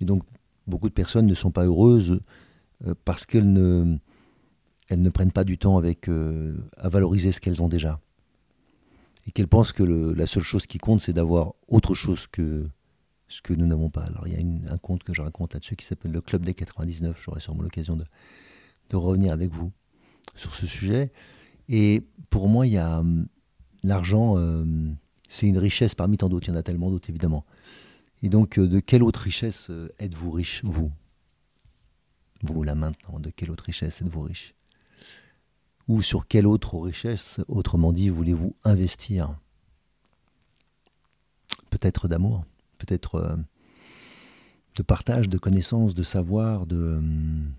Et 0.00 0.04
donc 0.04 0.22
beaucoup 0.66 0.88
de 0.88 0.94
personnes 0.94 1.26
ne 1.26 1.34
sont 1.34 1.50
pas 1.50 1.64
heureuses 1.64 2.20
parce 3.04 3.24
qu'elles 3.24 3.52
ne, 3.52 3.96
elles 4.88 5.00
ne 5.00 5.10
prennent 5.10 5.32
pas 5.32 5.44
du 5.44 5.56
temps 5.56 5.78
avec, 5.78 6.08
à 6.76 6.88
valoriser 6.88 7.32
ce 7.32 7.40
qu'elles 7.40 7.62
ont 7.62 7.68
déjà 7.68 8.00
et 9.26 9.32
qu'elle 9.32 9.48
pense 9.48 9.72
que 9.72 9.82
la 9.82 10.26
seule 10.26 10.42
chose 10.42 10.66
qui 10.66 10.78
compte, 10.78 11.00
c'est 11.00 11.12
d'avoir 11.12 11.54
autre 11.68 11.94
chose 11.94 12.26
que 12.26 12.68
ce 13.28 13.42
que 13.42 13.52
nous 13.52 13.66
n'avons 13.66 13.90
pas. 13.90 14.04
Alors 14.04 14.28
il 14.28 14.34
y 14.34 14.68
a 14.68 14.72
un 14.72 14.78
conte 14.78 15.02
que 15.02 15.12
je 15.12 15.20
raconte 15.20 15.54
là-dessus 15.54 15.76
qui 15.76 15.84
s'appelle 15.84 16.12
le 16.12 16.20
Club 16.20 16.44
des 16.44 16.54
99. 16.54 17.20
J'aurai 17.24 17.40
sûrement 17.40 17.62
l'occasion 17.62 17.96
de, 17.96 18.04
revenir 18.96 19.32
avec 19.32 19.50
vous 19.50 19.72
sur 20.36 20.54
ce 20.54 20.66
sujet. 20.66 21.12
Et 21.68 22.04
pour 22.30 22.48
moi, 22.48 22.66
il 22.66 22.74
y 22.74 22.78
a 22.78 23.00
hum, 23.00 23.26
l'argent, 23.82 24.34
euh, 24.36 24.64
c'est 25.28 25.46
une 25.48 25.58
richesse 25.58 25.94
parmi 25.94 26.16
tant 26.16 26.28
d'autres. 26.28 26.46
Il 26.48 26.52
y 26.52 26.54
en 26.54 26.58
a 26.58 26.62
tellement 26.62 26.90
d'autres, 26.90 27.10
évidemment. 27.10 27.44
Et 28.22 28.28
donc, 28.28 28.58
euh, 28.58 28.68
de 28.68 28.78
quelle 28.78 29.02
autre 29.02 29.20
richesse 29.20 29.68
euh, 29.70 29.88
êtes-vous 29.98 30.30
riche, 30.30 30.62
vous? 30.62 30.92
Vous, 32.42 32.62
là 32.62 32.74
maintenant, 32.74 33.18
de 33.18 33.30
quelle 33.30 33.50
autre 33.50 33.64
richesse 33.64 34.00
êtes-vous 34.02 34.22
riche? 34.22 34.54
Ou 35.88 36.02
sur 36.02 36.26
quelle 36.26 36.46
autre 36.46 36.78
richesse, 36.78 37.40
autrement 37.48 37.92
dit, 37.92 38.08
voulez-vous 38.08 38.56
investir? 38.64 39.36
Peut-être 41.70 42.08
d'amour, 42.08 42.44
peut-être 42.78 43.16
euh, 43.16 43.36
de 44.76 44.82
partage, 44.82 45.28
de 45.28 45.38
connaissances, 45.38 45.94
de 45.94 46.02
savoir, 46.02 46.66
de 46.66 46.96
hum, 46.96 47.52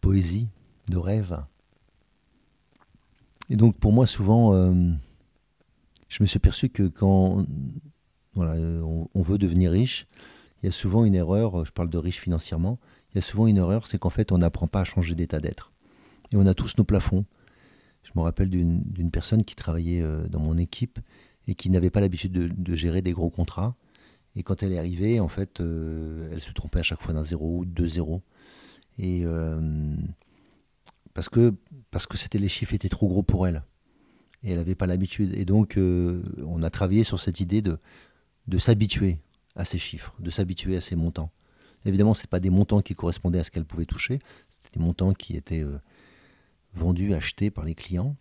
poésie, 0.00 0.48
de 0.88 0.96
rêve. 0.96 1.44
Et 3.48 3.56
donc 3.56 3.76
pour 3.78 3.92
moi, 3.92 4.06
souvent, 4.06 4.54
euh, 4.54 4.92
je 6.08 6.22
me 6.22 6.26
suis 6.26 6.38
aperçu 6.38 6.68
que 6.68 6.88
quand 6.88 7.44
on, 8.36 9.08
on, 9.14 9.22
veut 9.22 9.38
devenir 9.38 9.72
riche, 9.72 10.06
il 10.62 10.66
y 10.66 10.68
a 10.68 10.72
souvent 10.72 11.04
une 11.04 11.14
erreur, 11.14 11.64
je 11.64 11.72
parle 11.72 11.90
de 11.90 11.98
riche 11.98 12.20
financièrement, 12.20 12.78
il 13.12 13.16
y 13.16 13.18
a 13.18 13.22
souvent 13.22 13.46
une 13.46 13.56
erreur, 13.56 13.86
c'est 13.86 13.98
qu'en 13.98 14.10
fait 14.10 14.32
on 14.32 14.38
n'apprend 14.38 14.68
pas 14.68 14.80
à 14.80 14.84
changer 14.84 15.14
d'état 15.14 15.40
d'être. 15.40 15.72
Et 16.32 16.36
on 16.36 16.46
a 16.46 16.54
tous 16.54 16.76
nos 16.78 16.84
plafonds. 16.84 17.24
Je 18.02 18.12
me 18.16 18.22
rappelle 18.22 18.48
d'une 18.48 19.10
personne 19.10 19.44
qui 19.44 19.54
travaillait 19.54 20.02
euh, 20.02 20.26
dans 20.28 20.40
mon 20.40 20.56
équipe 20.56 20.98
et 21.46 21.54
qui 21.54 21.70
n'avait 21.70 21.90
pas 21.90 22.00
l'habitude 22.00 22.32
de, 22.32 22.74
gérer 22.74 23.02
des 23.02 23.12
gros 23.12 23.30
contrats. 23.30 23.76
Et 24.36 24.42
quand 24.42 24.62
elle 24.62 24.72
est 24.72 24.78
arrivée, 24.78 25.20
en 25.20 25.28
fait, 25.28 25.60
euh, 25.60 26.28
elle 26.32 26.40
se 26.40 26.52
trompait 26.52 26.78
à 26.78 26.82
chaque 26.82 27.02
fois 27.02 27.12
d'un 27.12 27.24
zéro 27.24 27.58
ou 27.58 27.64
deux 27.64 27.88
zéros. 27.88 28.22
Euh, 29.00 29.96
parce 31.14 31.28
que 31.28 31.54
les 32.34 32.48
chiffres 32.48 32.74
étaient 32.74 32.88
trop 32.88 33.08
gros 33.08 33.22
pour 33.22 33.46
elle. 33.46 33.64
Et 34.42 34.52
elle 34.52 34.58
n'avait 34.58 34.74
pas 34.74 34.86
l'habitude. 34.86 35.34
Et 35.34 35.44
donc, 35.44 35.76
on 35.76 36.62
a 36.62 36.70
travaillé 36.70 37.04
sur 37.04 37.18
cette 37.18 37.40
idée 37.40 37.60
de, 37.60 37.78
de 38.46 38.58
s'habituer 38.58 39.18
à 39.56 39.64
ces 39.64 39.78
chiffres, 39.78 40.14
de 40.20 40.30
s'habituer 40.30 40.76
à 40.76 40.80
ces 40.80 40.96
montants. 40.96 41.30
Évidemment, 41.84 42.14
ce 42.14 42.26
pas 42.26 42.40
des 42.40 42.50
montants 42.50 42.80
qui 42.80 42.94
correspondaient 42.94 43.40
à 43.40 43.44
ce 43.44 43.50
qu'elle 43.50 43.64
pouvait 43.64 43.86
toucher, 43.86 44.20
c'était 44.48 44.78
des 44.78 44.84
montants 44.84 45.12
qui 45.12 45.36
étaient 45.36 45.64
vendus, 46.74 47.14
achetés 47.14 47.50
par 47.50 47.64
les 47.64 47.74
clients. 47.74 48.16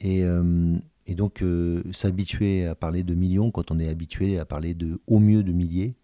Et, 0.00 0.24
euh, 0.24 0.76
donc 1.08 1.42
euh, 1.42 1.82
s'habituer 1.90 2.66
à 2.66 2.76
parler 2.76 3.02
de 3.02 3.16
millions 3.16 3.50
quand 3.50 3.72
on 3.72 3.80
est 3.80 3.88
habitué 3.88 4.38
à 4.38 4.44
parler 4.44 4.74
de 4.74 5.00
au 5.08 5.18
mieux 5.18 5.42
de 5.42 5.50
milliers, 5.50 5.96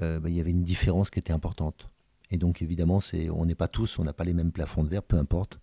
euh, 0.00 0.20
bah, 0.20 0.28
il 0.28 0.36
y 0.36 0.40
avait 0.40 0.52
une 0.52 0.62
différence 0.62 1.10
qui 1.10 1.18
était 1.18 1.32
importante. 1.32 1.90
Et 2.30 2.38
donc 2.38 2.62
évidemment, 2.62 3.00
c'est, 3.00 3.30
on 3.30 3.46
n'est 3.46 3.56
pas 3.56 3.66
tous, 3.66 3.98
on 3.98 4.04
n'a 4.04 4.12
pas 4.12 4.22
les 4.22 4.34
mêmes 4.34 4.52
plafonds 4.52 4.84
de 4.84 4.88
verre, 4.88 5.02
peu 5.02 5.16
importe. 5.16 5.58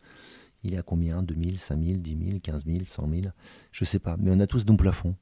Il 0.64 0.74
est 0.74 0.78
à 0.78 0.84
combien? 0.84 1.24
2000, 1.24 1.58
5000, 1.58 2.02
10 2.02 2.18
000, 2.26 2.40
15 2.42 2.66
000, 2.66 2.80
100 2.86 3.10
000 3.10 3.22
Je 3.72 3.84
ne 3.84 3.86
sais 3.86 4.00
pas. 4.00 4.18
Mais 4.20 4.32
on 4.34 4.40
a 4.42 4.48
tous 4.48 4.66
nos 4.66 4.76
plafonds 4.76 5.16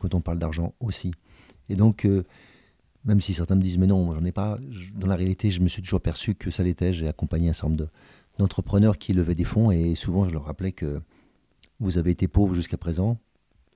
quand 0.00 0.14
on 0.14 0.20
parle 0.20 0.38
d'argent 0.38 0.74
aussi. 0.80 1.12
Et 1.68 1.76
donc, 1.76 2.08
même 3.04 3.20
si 3.20 3.34
certains 3.34 3.54
me 3.54 3.62
disent, 3.62 3.78
mais 3.78 3.86
non, 3.86 4.12
j'en 4.12 4.24
ai 4.24 4.32
pas, 4.32 4.58
dans 4.96 5.06
la 5.06 5.16
réalité, 5.16 5.50
je 5.50 5.60
me 5.60 5.68
suis 5.68 5.82
toujours 5.82 6.00
perçu 6.00 6.34
que 6.34 6.50
ça 6.50 6.62
l'était. 6.62 6.92
J'ai 6.92 7.06
accompagné 7.06 7.50
un 7.50 7.52
certain 7.52 7.68
nombre 7.68 7.84
de, 7.84 7.88
d'entrepreneurs 8.38 8.98
qui 8.98 9.12
levaient 9.12 9.34
des 9.34 9.44
fonds 9.44 9.70
et 9.70 9.94
souvent 9.94 10.28
je 10.28 10.32
leur 10.32 10.44
rappelais 10.44 10.72
que 10.72 11.00
vous 11.80 11.98
avez 11.98 12.10
été 12.10 12.28
pauvre 12.28 12.54
jusqu'à 12.54 12.76
présent, 12.76 13.18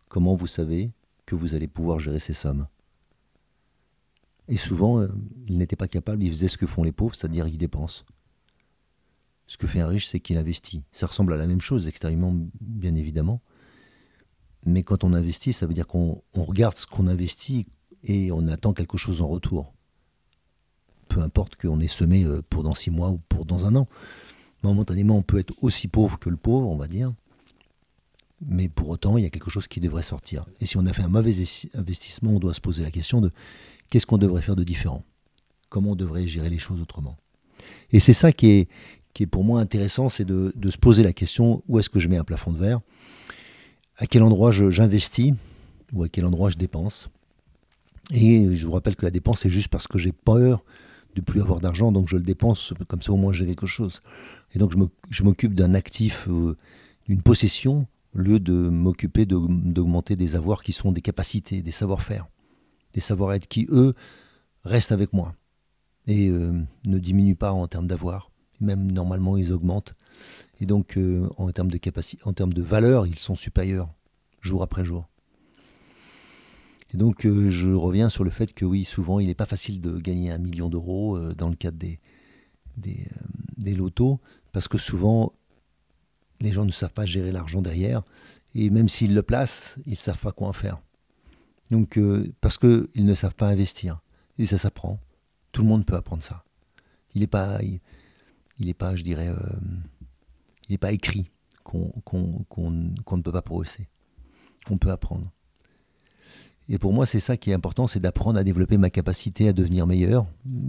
comment 0.09 0.35
vous 0.35 0.47
savez 0.47 0.93
que 1.27 1.35
vous 1.35 1.55
allez 1.55 1.69
pouvoir 1.69 2.01
gérer 2.01 2.19
ces 2.19 2.35
sommes? 2.35 2.67
Et 4.49 4.57
souvent, 4.57 5.01
euh, 5.01 5.09
ils 5.47 5.57
n'étaient 5.57 5.77
pas 5.77 5.89
capables, 5.89 6.23
ils 6.23 6.31
faisaient 6.31 6.49
ce 6.49 6.59
que 6.59 6.67
font 6.67 6.83
les 6.83 6.93
pauvres, 6.93 7.15
c'est-à-dire 7.15 7.47
ils 7.47 7.59
dépensent. 7.59 8.05
Ce 9.47 9.57
que 9.57 9.67
fait 9.67 9.81
un 9.81 9.87
riche, 9.87 10.07
c'est 10.07 10.21
qu'il 10.21 10.37
investit. 10.37 10.83
Ça 10.93 11.07
ressemble 11.07 11.33
à 11.33 11.37
la 11.37 11.47
même 11.47 11.61
chose 11.61 11.87
extérieurement, 11.87 12.35
bien 12.61 12.95
évidemment. 12.95 13.41
Mais 14.65 14.83
quand 14.83 15.05
on 15.05 15.13
investit, 15.13 15.53
ça 15.53 15.67
veut 15.67 15.75
dire 15.75 15.87
qu'on 15.87 16.23
regarde 16.35 16.75
ce 16.77 16.87
qu'on 16.87 17.07
investit 17.07 17.67
et 18.05 18.33
on 18.33 18.49
attend 18.49 18.73
quelque 18.73 18.97
chose 18.97 19.21
en 19.21 19.29
retour. 19.29 19.73
Peu 21.09 21.21
importe 21.21 21.57
qu'on 21.57 21.81
ait 21.81 21.89
semé 21.89 22.25
euh, 22.25 22.43
pour 22.49 22.63
dans 22.63 22.75
six 22.75 22.91
mois 22.91 23.11
ou 23.11 23.19
pour 23.29 23.45
dans 23.45 23.67
un 23.67 23.77
an 23.77 23.89
momentanément, 24.63 25.17
on 25.17 25.23
peut 25.23 25.39
être 25.39 25.55
aussi 25.63 25.89
pauvre 25.89 26.19
que 26.19 26.31
le 26.31 26.37
pauvre, 26.37 26.69
on 26.69 26.77
va 26.77 26.89
dire. 26.89 27.13
Mais 28.45 28.69
pour 28.69 28.89
autant, 28.89 29.19
il 29.19 29.23
y 29.23 29.27
a 29.27 29.31
quelque 29.31 29.51
chose 29.51 29.69
qui 29.69 29.81
devrait 29.81 30.03
sortir. 30.03 30.47
Et 30.61 30.67
si 30.67 30.77
on 30.77 30.87
a 30.87 30.93
fait 30.93 31.03
un 31.03 31.09
mauvais 31.09 31.33
investissement, 31.75 32.33
on 32.33 32.39
doit 32.39 32.55
se 32.55 32.61
poser 32.61 32.83
la 32.83 32.91
question 32.91 33.21
de 33.21 33.31
qu'est-ce 33.89 34.07
qu'on 34.07 34.19
devrait 34.19 34.43
faire 34.43 34.57
de 34.57 34.65
différent? 34.65 35.05
Comment 35.69 35.93
on 35.93 35.97
devrait 35.97 36.27
gérer 36.27 36.51
les 36.51 36.59
choses 36.59 36.81
autrement? 36.81 37.17
Et 37.93 38.01
c'est 38.01 38.13
ça 38.13 38.33
qui 38.33 38.51
est, 38.51 38.69
qui 39.15 39.23
est 39.23 39.27
pour 39.27 39.45
moi 39.45 39.61
intéressant, 39.61 40.09
c'est 40.09 40.25
de, 40.25 40.53
se 40.69 40.79
poser 40.79 41.03
la 41.03 41.13
question 41.13 41.63
où 41.69 41.79
est-ce 41.79 41.89
que 41.89 42.01
je 42.01 42.09
mets 42.09 42.17
un 42.17 42.25
plafond 42.25 42.53
de 42.53 42.59
verre? 42.59 42.81
À 43.97 44.07
quel 44.07 44.23
endroit 44.23 44.51
j'investis? 44.51 45.35
Ou 45.93 46.03
à 46.03 46.09
quel 46.09 46.25
endroit 46.25 46.51
je 46.51 46.57
dépense? 46.57 47.11
Et 48.11 48.57
je 48.57 48.67
vous 48.67 48.73
rappelle 48.73 48.97
que 48.97 49.05
la 49.05 49.11
dépense, 49.11 49.41
c'est 49.41 49.51
juste 49.51 49.69
parce 49.69 49.87
que 49.87 49.99
j'ai 49.99 50.13
peur 50.13 50.65
de 51.15 51.21
plus 51.21 51.41
avoir 51.41 51.61
d'argent, 51.61 51.93
donc 51.93 52.09
je 52.09 52.17
le 52.17 52.23
dépense, 52.23 52.73
comme 52.89 53.03
ça 53.03 53.13
au 53.13 53.17
moins 53.17 53.33
j'ai 53.33 53.47
quelque 53.47 53.67
chose. 53.67 54.01
Et 54.55 54.59
donc 54.59 54.73
je 55.11 55.23
m'occupe 55.23 55.55
d'un 55.55 55.75
actif, 55.75 56.29
euh, 56.29 56.57
d'une 57.07 57.23
possession, 57.23 57.87
au 58.15 58.19
lieu 58.19 58.41
de 58.41 58.53
m'occuper 58.53 59.27
d'augmenter 59.27 60.17
des 60.17 60.37
avoirs 60.37 60.63
qui 60.63 60.73
sont 60.73 60.93
des 60.93 61.01
capacités, 61.01 61.63
des 61.63 61.71
savoir-faire, 61.71 62.27
des 62.93 63.01
savoir-être 63.01 63.47
qui, 63.47 63.67
eux, 63.71 63.95
restent 64.65 64.93
avec 64.93 65.13
moi 65.13 65.35
et 66.07 66.29
euh, 66.29 66.53
ne 66.87 66.99
diminuent 66.99 67.37
pas 67.37 67.53
en 67.53 67.67
termes 67.69 67.87
d'avoir. 67.87 68.31
Même 68.61 68.91
normalement, 68.93 69.37
ils 69.37 69.53
augmentent. 69.53 69.95
Et 70.61 70.67
donc, 70.67 70.97
euh, 70.97 71.29
en 71.37 71.51
termes 71.51 71.71
de 71.71 71.81
en 72.25 72.33
termes 72.33 72.53
de 72.53 72.63
valeur, 72.63 73.07
ils 73.07 73.19
sont 73.19 73.35
supérieurs 73.35 73.89
jour 74.41 74.63
après 74.63 74.85
jour. 74.85 75.09
Et 76.93 76.97
donc, 76.97 77.27
je 77.27 77.71
reviens 77.71 78.09
sur 78.09 78.25
le 78.25 78.31
fait 78.31 78.53
que 78.53 78.65
oui, 78.65 78.85
souvent, 78.85 79.19
il 79.19 79.29
n'est 79.29 79.35
pas 79.35 79.47
facile 79.47 79.81
de 79.81 79.99
gagner 79.99 80.31
un 80.31 80.39
million 80.39 80.69
d'euros 80.69 81.19
dans 81.35 81.49
le 81.49 81.57
cadre 81.57 81.79
des, 81.79 81.99
des, 82.77 83.07
des 83.57 83.75
lotos 83.75 84.21
parce 84.53 84.69
que 84.69 84.79
souvent, 84.79 85.33
les 86.41 86.53
gens 86.53 86.65
ne 86.65 86.71
savent 86.73 86.93
pas 86.93 87.07
gérer 87.07 87.33
l'argent 87.33 87.63
derrière, 87.63 88.03
et 88.55 88.69
même 88.71 88.89
s'ils 88.89 89.15
le 89.15 89.23
placent, 89.23 89.77
ils 89.87 89.93
ne 89.93 89.97
savent 89.97 90.19
pas 90.19 90.33
quoi 90.33 90.49
en 90.49 90.53
faire. 90.53 90.81
Donc, 91.71 91.97
euh, 91.97 92.31
parce 92.41 92.59
qu'ils 92.59 93.07
ne 93.07 93.15
savent 93.15 93.35
pas 93.35 93.49
investir. 93.49 94.01
Et 94.39 94.47
ça 94.47 94.59
s'apprend. 94.59 95.01
Tout 95.53 95.63
le 95.63 95.69
monde 95.69 95.87
peut 95.87 95.97
apprendre 95.97 96.23
ça. 96.23 96.45
Il 97.15 97.21
n'est 97.21 97.27
pas, 97.27 97.59
il, 98.59 98.69
est 98.69 98.75
pas, 98.75 98.97
je 98.97 99.03
dirais, 99.03 99.29
euh, 99.29 99.37
il 100.69 100.73
n'est 100.73 100.79
pas 100.79 100.93
écrit 100.93 101.31
qu'on 101.65 101.93
ne 102.11 103.23
peut 103.23 103.33
pas 103.33 103.43
progresser, 103.43 103.89
qu'on 104.67 104.79
peut 104.79 104.91
apprendre. 104.91 105.31
Et 106.73 106.79
pour 106.79 106.93
moi, 106.93 107.07
c'est 107.07 107.21
ça 107.21 107.37
qui 107.37 107.51
est 107.51 107.55
important, 107.55 107.87
c'est 107.87 108.01
d'apprendre 108.01 108.41
à 108.41 108.45
développer 108.45 108.79
ma 108.79 108.91
capacité 108.91 109.47
à 109.47 109.53
devenir 109.53 109.87
meilleur, 109.87 110.27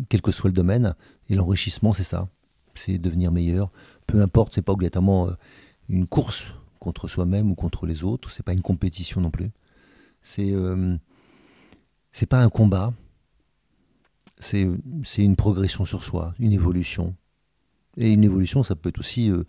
quel 0.10 0.22
que 0.22 0.32
soit 0.32 0.50
le 0.50 0.54
domaine. 0.54 0.94
Et 1.30 1.36
l'enrichissement, 1.36 1.94
c'est 1.94 2.04
ça 2.04 2.28
c'est 2.76 2.98
devenir 2.98 3.32
meilleur. 3.32 3.72
Peu 4.08 4.22
importe, 4.22 4.54
c'est 4.54 4.62
pas 4.62 4.74
obligatoirement 4.74 5.28
euh, 5.28 5.34
une 5.90 6.08
course 6.08 6.46
contre 6.80 7.08
soi-même 7.08 7.52
ou 7.52 7.56
contre 7.56 7.86
les 7.86 8.04
autres. 8.04 8.32
C'est 8.32 8.44
pas 8.44 8.54
une 8.54 8.62
compétition 8.62 9.22
non 9.22 9.32
plus. 9.32 9.52
C'est 10.22 10.52
euh, 10.54 10.98
c'est 12.12 12.26
pas 12.26 12.42
un 12.42 12.50
combat. 12.50 12.94
C'est 14.40 14.68
une 15.18 15.36
progression 15.38 15.86
sur 15.86 16.04
soi, 16.04 16.34
une 16.38 16.52
évolution. 16.52 17.16
Et 17.96 18.12
une 18.12 18.26
évolution, 18.26 18.62
ça 18.62 18.76
peut 18.76 18.90
être 18.90 19.00
aussi 19.00 19.32
euh, 19.32 19.46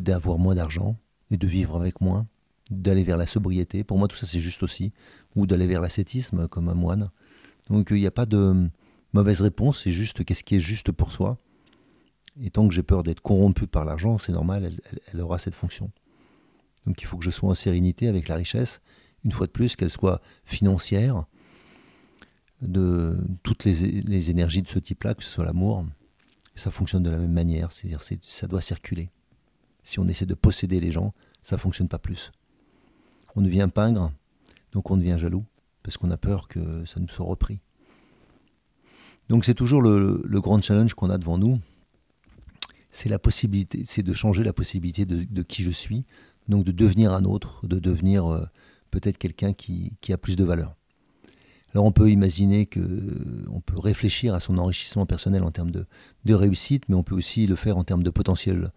d'avoir 0.00 0.38
moins 0.38 0.54
d'argent 0.54 0.96
et 1.30 1.38
de 1.38 1.46
vivre 1.46 1.74
avec 1.74 2.02
moins, 2.02 2.26
d'aller 2.70 3.04
vers 3.04 3.16
la 3.16 3.26
sobriété. 3.26 3.84
Pour 3.84 3.98
moi, 3.98 4.08
tout 4.08 4.16
ça, 4.16 4.26
c'est 4.26 4.40
juste 4.40 4.62
aussi. 4.62 4.92
Ou 5.34 5.46
d'aller 5.46 5.66
vers 5.66 5.80
l'ascétisme, 5.80 6.48
comme 6.48 6.68
un 6.68 6.74
moine. 6.74 7.10
Donc, 7.70 7.88
il 7.90 7.96
n'y 7.96 8.06
a 8.06 8.10
pas 8.10 8.26
de 8.26 8.68
mauvaise 9.12 9.40
réponse, 9.40 9.82
c'est 9.84 9.90
juste 9.90 10.24
qu'est-ce 10.24 10.44
qui 10.44 10.56
est 10.56 10.60
juste 10.60 10.92
pour 10.92 11.12
soi. 11.12 11.38
Et 12.42 12.50
tant 12.50 12.68
que 12.68 12.74
j'ai 12.74 12.82
peur 12.82 13.02
d'être 13.02 13.20
corrompu 13.20 13.66
par 13.66 13.84
l'argent, 13.84 14.18
c'est 14.18 14.32
normal, 14.32 14.78
elle, 15.12 15.20
aura 15.20 15.38
cette 15.38 15.54
fonction. 15.54 15.90
Donc, 16.86 17.00
il 17.00 17.06
faut 17.06 17.16
que 17.16 17.24
je 17.24 17.30
sois 17.30 17.50
en 17.50 17.54
sérénité 17.54 18.08
avec 18.08 18.28
la 18.28 18.36
richesse, 18.36 18.80
une 19.24 19.32
fois 19.32 19.46
de 19.46 19.52
plus, 19.52 19.74
qu'elle 19.74 19.90
soit 19.90 20.20
financière, 20.44 21.24
de 22.62 23.18
toutes 23.42 23.64
les, 23.64 24.02
les 24.02 24.30
énergies 24.30 24.62
de 24.62 24.68
ce 24.68 24.78
type-là, 24.78 25.14
que 25.14 25.24
ce 25.24 25.30
soit 25.30 25.44
l'amour, 25.44 25.84
ça 26.54 26.70
fonctionne 26.70 27.02
de 27.02 27.10
la 27.10 27.18
même 27.18 27.32
manière, 27.32 27.72
c'est-à-dire 27.72 28.02
ça 28.26 28.46
doit 28.46 28.62
circuler. 28.62 29.10
Si 29.84 29.98
on 29.98 30.08
essaie 30.08 30.26
de 30.26 30.34
posséder 30.34 30.80
les 30.80 30.90
gens, 30.90 31.14
ça 31.42 31.58
fonctionne 31.58 31.88
pas 31.88 31.98
plus. 31.98 32.32
On 33.36 33.42
devient 33.42 33.68
pingre, 33.72 34.12
donc 34.72 34.90
on 34.90 34.96
devient 34.96 35.16
jaloux, 35.18 35.44
parce 35.82 35.96
qu'on 35.96 36.10
a 36.10 36.16
peur 36.16 36.48
que 36.48 36.84
ça 36.84 36.98
nous 37.00 37.08
soit 37.08 37.26
repris. 37.26 37.60
Donc 39.28 39.44
c'est 39.44 39.54
toujours 39.54 39.82
le, 39.82 40.22
grand 40.40 40.60
challenge 40.62 40.94
qu'on 40.94 41.10
a 41.10 41.18
devant 41.18 41.38
nous, 41.38 41.60
c'est 42.90 43.08
la 43.08 43.18
possibilité, 43.18 43.82
c'est 43.84 44.02
de 44.02 44.12
changer 44.12 44.42
la 44.42 44.52
possibilité 44.52 45.04
de, 45.04 45.42
qui 45.42 45.62
je 45.62 45.70
suis, 45.70 46.04
donc 46.48 46.64
de 46.64 46.72
devenir 46.72 47.12
un 47.12 47.24
autre, 47.24 47.66
de 47.66 47.78
devenir 47.78 48.26
euh, 48.26 48.44
peut-être 48.90 49.18
quelqu'un 49.18 49.52
qui, 49.52 49.96
qui 50.00 50.12
a 50.12 50.18
plus 50.18 50.36
de 50.36 50.44
valeur. 50.44 50.74
Alors 51.76 51.84
on 51.84 51.92
peut 51.92 52.10
imaginer 52.10 52.64
que 52.64 52.80
on 53.50 53.60
peut 53.60 53.78
réfléchir 53.78 54.34
à 54.34 54.40
son 54.40 54.56
enrichissement 54.56 55.04
personnel 55.04 55.42
en 55.42 55.50
termes 55.50 55.70
de, 55.70 55.84
réussite, 56.34 56.84
mais 56.88 56.94
on 56.94 57.02
peut 57.02 57.14
aussi 57.14 57.46
le 57.46 57.54
faire 57.54 57.76
en 57.76 57.84
termes 57.84 58.02
de 58.02 58.08
potentiel. 58.08 58.70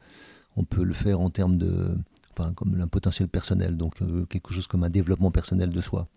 On 0.57 0.65
peut 0.65 0.83
le 0.83 0.93
faire 0.93 1.21
en 1.21 1.29
termes 1.29 1.57
de, 1.57 1.97
enfin, 2.39 2.53
comme 2.53 2.79
un 2.79 2.87
potentiel 2.87 3.27
personnel, 3.27 3.77
donc 3.77 4.01
euh, 4.01 4.25
quelque 4.25 4.53
chose 4.53 4.67
comme 4.67 4.83
un 4.83 4.89
développement 4.89 5.31
personnel 5.31 5.71
de 5.71 5.81
soi. 5.81 6.07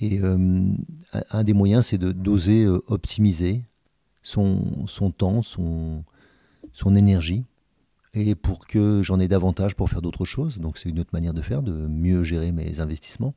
Et 0.00 0.20
euh, 0.20 0.72
un 1.30 1.44
des 1.44 1.52
moyens, 1.52 1.86
c'est 1.86 1.98
de 1.98 2.12
d'oser 2.12 2.64
euh, 2.64 2.82
optimiser 2.86 3.64
son, 4.22 4.86
son 4.86 5.10
temps, 5.10 5.42
son, 5.42 6.04
son 6.72 6.96
énergie, 6.96 7.44
et 8.14 8.34
pour 8.34 8.66
que 8.66 9.02
j'en 9.02 9.20
ai 9.20 9.28
davantage 9.28 9.74
pour 9.74 9.88
faire 9.88 10.02
d'autres 10.02 10.24
choses. 10.24 10.58
Donc 10.58 10.78
c'est 10.78 10.88
une 10.88 10.98
autre 10.98 11.10
manière 11.12 11.34
de 11.34 11.42
faire, 11.42 11.62
de 11.62 11.72
mieux 11.72 12.22
gérer 12.22 12.52
mes 12.52 12.80
investissements 12.80 13.34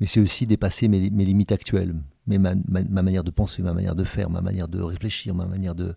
mais 0.00 0.06
c'est 0.06 0.20
aussi 0.20 0.46
dépasser 0.46 0.88
mes, 0.88 1.08
limites 1.08 1.52
actuelles, 1.52 1.94
mais 2.26 2.38
ma, 2.38 2.54
manière 2.54 3.24
de 3.24 3.30
penser, 3.30 3.62
ma 3.62 3.72
manière 3.72 3.94
de 3.94 4.04
faire, 4.04 4.28
ma 4.30 4.42
manière 4.42 4.68
de 4.68 4.80
réfléchir, 4.80 5.34
ma 5.34 5.46
manière 5.46 5.74
de, 5.74 5.94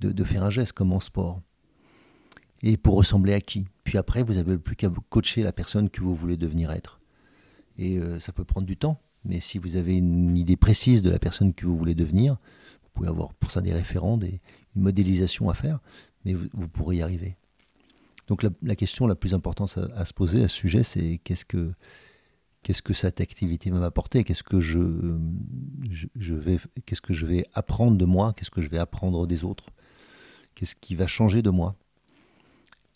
de, 0.00 0.24
faire 0.24 0.42
un 0.42 0.50
geste 0.50 0.72
comme 0.72 0.92
en 0.92 1.00
sport. 1.00 1.40
Et 2.62 2.76
pour 2.76 2.96
ressembler 2.96 3.34
à 3.34 3.40
qui? 3.40 3.66
Puis 3.84 3.98
après, 3.98 4.22
vous 4.22 4.34
n'avez 4.34 4.56
plus 4.58 4.76
qu'à 4.76 4.88
coacher 5.10 5.42
la 5.42 5.52
personne 5.52 5.90
que 5.90 6.00
vous 6.00 6.14
voulez 6.14 6.36
devenir 6.36 6.70
être. 6.70 7.00
Et 7.78 7.98
euh, 7.98 8.20
ça 8.20 8.32
peut 8.32 8.44
prendre 8.44 8.66
du 8.66 8.76
temps, 8.76 9.00
mais 9.24 9.40
si 9.40 9.58
vous 9.58 9.76
avez 9.76 9.96
une 9.96 10.36
idée 10.36 10.56
précise 10.56 11.02
de 11.02 11.10
la 11.10 11.18
personne 11.18 11.54
que 11.54 11.66
vous 11.66 11.76
voulez 11.76 11.94
devenir, 11.94 12.34
vous 12.82 12.90
pouvez 12.94 13.08
avoir 13.08 13.34
pour 13.34 13.50
ça 13.50 13.60
des 13.60 13.72
référents, 13.72 14.16
des, 14.16 14.40
une 14.76 14.82
modélisation 14.82 15.48
à 15.48 15.54
faire, 15.54 15.80
mais 16.24 16.34
vous, 16.34 16.68
pourrez 16.68 16.96
y 16.96 17.02
arriver. 17.02 17.36
Donc 18.28 18.44
la, 18.62 18.76
question 18.76 19.06
la 19.06 19.14
plus 19.14 19.34
importante 19.34 19.76
à, 19.94 20.04
se 20.04 20.12
poser 20.12 20.44
à 20.44 20.48
ce 20.48 20.56
sujet, 20.56 20.82
c'est 20.82 21.20
qu'est-ce 21.24 21.44
que 21.44 22.94
cette 22.94 23.20
activité 23.20 23.70
va 23.70 23.80
m'apporter? 23.80 24.22
Qu'est-ce 24.22 24.44
que 24.44 24.60
je, 24.60 24.78
vais, 24.78 26.58
qu'est-ce 26.86 27.00
que 27.00 27.12
je 27.12 27.26
vais 27.26 27.44
apprendre 27.54 27.96
de 27.96 28.04
moi? 28.04 28.32
Qu'est-ce 28.36 28.50
que 28.50 28.60
je 28.60 28.68
vais 28.68 28.78
apprendre 28.78 29.26
des 29.26 29.44
autres? 29.44 29.66
Qu'est-ce 30.54 30.76
qui 30.76 30.94
va 30.94 31.06
changer 31.06 31.42
de 31.42 31.50
moi? 31.50 31.74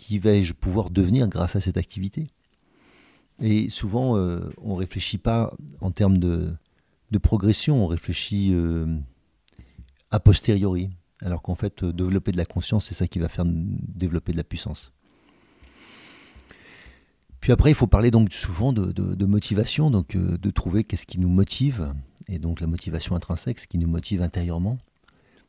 Qui 0.07 0.21
vais-je 0.21 0.53
pouvoir 0.53 0.91
devenir 0.91 1.27
grâce 1.27 1.57
à 1.57 1.61
cette 1.61 1.77
activité? 1.77 2.31
Et 3.43 3.71
souvent, 3.71 4.17
euh, 4.17 4.39
on 4.63 4.75
ne 4.75 4.79
réfléchit 4.79 5.19
pas 5.19 5.53
en 5.81 5.91
termes 5.91 6.19
de, 6.19 6.55
de 7.11 7.19
progression, 7.19 7.83
on 7.83 7.89
réfléchit 7.89 8.53
euh, 8.53 8.87
a 10.13 10.21
posteriori. 10.21 10.91
Alors 11.23 11.43
qu'en 11.43 11.57
fait, 11.57 11.85
développer 11.85 12.31
de 12.31 12.37
la 12.37 12.45
conscience, 12.45 12.87
c'est 12.87 12.95
ça 12.95 13.09
qui 13.09 13.19
va 13.19 13.29
faire 13.29 13.47
développer 13.49 14.31
de 14.31 14.37
la 14.37 14.45
puissance. 14.45 14.93
Puis 17.41 17.51
après, 17.51 17.73
il 17.73 17.75
faut 17.75 17.89
parler 17.89 18.13
donc 18.13 18.33
souvent 18.33 18.73
de, 18.73 19.27
motivation, 19.27 19.91
donc 19.91 20.15
euh, 20.15 20.39
de 20.39 20.51
trouver 20.53 20.85
qu'est-ce 20.85 21.07
qui 21.07 21.19
nous 21.19 21.29
motive, 21.29 21.93
et 22.29 22.39
donc 22.39 22.61
la 22.61 22.69
motivation 22.69 23.17
intrinsèque, 23.17 23.59
ce 23.59 23.67
qui 23.67 23.79
nous 23.79 23.89
motive 23.89 24.23
intérieurement, 24.23 24.79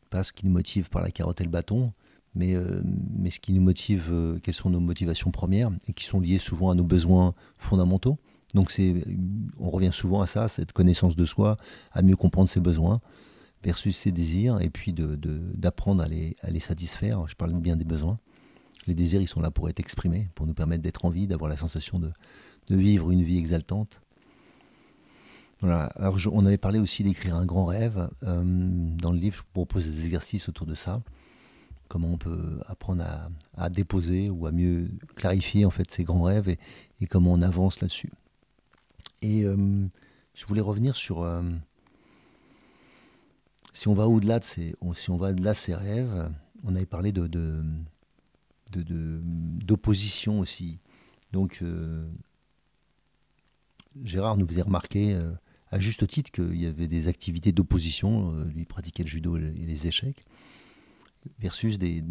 pas 0.10 0.24
ce 0.24 0.34
qui 0.34 0.48
nous 0.48 0.52
motive 0.52 0.90
par 0.90 1.04
la 1.04 1.12
carotte 1.12 1.42
et 1.42 1.44
le 1.44 1.52
bâton, 1.52 1.94
mais, 2.36 2.56
euh, 2.56 2.82
mais 3.18 3.32
ce 3.32 3.40
qui 3.40 3.54
nous 3.54 3.62
motive, 3.62 4.10
euh, 4.12 4.40
quelles 4.42 4.54
sont 4.54 4.70
nos 4.70 4.80
motivations 4.80 5.32
premières, 5.32 5.72
et 5.88 5.94
qui 5.94 6.06
sont 6.06 6.20
liées 6.20 6.38
souvent 6.38 6.70
à 6.70 6.76
nos 6.76 6.84
besoins 6.84 7.34
fondamentaux. 7.58 8.18
Donc 8.54 8.74
on 9.60 9.70
revient 9.70 9.92
souvent 9.92 10.22
à 10.22 10.28
ça, 10.28 10.48
cette 10.48 10.72
connaissance 10.72 11.16
de 11.16 11.26
soi, 11.26 11.58
à 11.92 12.02
mieux 12.02 12.16
comprendre 12.16 12.48
ses 12.48 12.62
besoins 12.62 13.02
versus 13.64 13.98
ses 13.98 14.12
désirs, 14.12 14.62
et 14.62 14.70
puis 14.70 14.94
d'apprendre 14.94 16.04
à, 16.04 16.08
les, 16.08 16.38
à 16.42 16.50
les 16.50 16.60
satisfaire. 16.60 17.28
Je 17.28 17.36
parle 17.36 17.54
bien 17.54 17.76
des 17.76 17.84
besoins. 17.84 18.20
Les 18.88 18.96
désirs, 18.96 19.22
ils 19.22 19.28
sont 19.28 19.42
là 19.42 19.52
pour 19.52 19.70
être 19.70 19.82
exprimés, 19.82 20.30
pour 20.34 20.48
nous 20.48 20.54
permettre 20.54 20.82
d'être 20.82 21.04
en 21.04 21.10
vie, 21.10 21.28
d'avoir 21.28 21.50
la 21.50 21.58
sensation 21.58 22.00
de, 22.00 22.12
vivre 22.70 23.12
une 23.12 23.22
vie 23.22 23.38
exaltante. 23.38 24.02
Voilà. 25.60 25.86
Alors, 25.98 26.18
on 26.32 26.46
avait 26.46 26.58
parlé 26.58 26.80
aussi 26.80 27.04
d'écrire 27.04 27.36
un 27.36 27.46
grand 27.46 27.66
rêve. 27.66 28.10
Euh, 28.24 28.44
dans 28.44 29.12
le 29.12 29.18
livre, 29.18 29.36
je 29.36 29.42
vous 29.42 29.48
propose 29.54 29.88
des 29.88 30.06
exercices 30.06 30.48
autour 30.48 30.68
de 30.68 30.76
ça. 30.76 31.02
Comment 31.88 32.14
on 32.14 32.18
peut 32.18 32.60
apprendre 32.68 33.04
à, 33.56 33.70
déposer 33.70 34.30
ou 34.30 34.46
à 34.46 34.52
mieux 34.52 34.90
clarifier 35.16 35.66
en 35.66 35.70
fait 35.70 35.90
ces 35.90 36.04
grands 36.04 36.24
rêves 36.24 36.50
et, 36.50 37.08
comment 37.08 37.34
on 37.34 37.42
avance 37.42 37.80
là-dessus. 37.82 38.12
Et 39.22 39.44
euh, 39.44 39.88
je 40.34 40.46
voulais 40.46 40.62
revenir 40.62 40.96
sur 40.96 41.22
euh, 41.22 41.44
si 43.74 43.88
on 43.88 43.94
va 43.94 44.08
au-delà 44.08 44.40
de 44.40 44.46
ces, 44.46 44.76
rêves. 45.76 46.32
On 46.64 46.76
avait 46.76 46.86
parlé 46.86 47.12
de 47.12 47.64
d'opposition 48.74 50.40
aussi. 50.40 50.80
Donc 51.32 51.60
euh, 51.62 52.06
Gérard 54.04 54.38
nous 54.38 54.48
faisait 54.48 54.62
remarquer 54.62 55.18
à 55.70 55.80
juste 55.80 56.08
titre 56.08 56.32
qu'il 56.32 56.60
y 56.60 56.66
avait 56.66 56.88
des 56.88 57.08
activités 57.08 57.52
d'opposition, 57.52 58.34
lui 58.44 58.66
pratiquait 58.66 59.04
le 59.04 59.10
judo 59.10 59.38
et 59.38 59.42
les 59.42 59.88
échecs, 59.88 60.26
versus 61.40 61.78
des, 61.80 62.04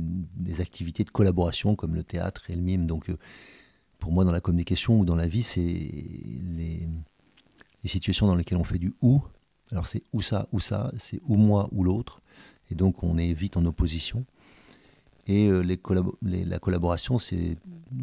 activités 0.61 1.05
de 1.05 1.11
collaboration 1.11 1.75
comme 1.77 1.95
le 1.95 2.05
théâtre 2.05 2.51
et 2.51 2.57
le 2.57 2.63
mime. 2.63 2.87
Donc 2.87 3.11
pour 3.99 4.13
moi 4.13 4.25
dans 4.25 4.33
la 4.33 4.41
communication 4.41 5.01
ou 5.01 5.05
dans 5.05 5.17
la 5.17 5.29
vie, 5.29 5.43
c'est 5.43 5.61
les, 5.61 6.89
situations 7.85 8.27
dans 8.27 8.35
lesquelles 8.35 8.59
on 8.59 8.65
fait 8.65 8.79
du 8.79 8.95
ou. 9.01 9.23
Alors 9.71 9.87
c'est 9.87 10.03
ou 10.13 10.21
ça 10.21 10.49
ou 10.53 10.61
ça, 10.61 10.93
c'est 10.99 11.21
ou 11.25 11.37
moi 11.37 11.69
ou 11.73 11.85
l'autre. 11.85 12.21
Et 12.71 12.75
donc 12.75 13.03
on 13.03 13.19
est 13.19 13.33
vite 13.33 13.57
en 13.57 13.65
opposition. 13.65 14.25
Et 15.29 15.49
euh, 15.49 15.63
la 16.23 16.59
collaboration, 16.59 17.19
c'est 17.19 17.57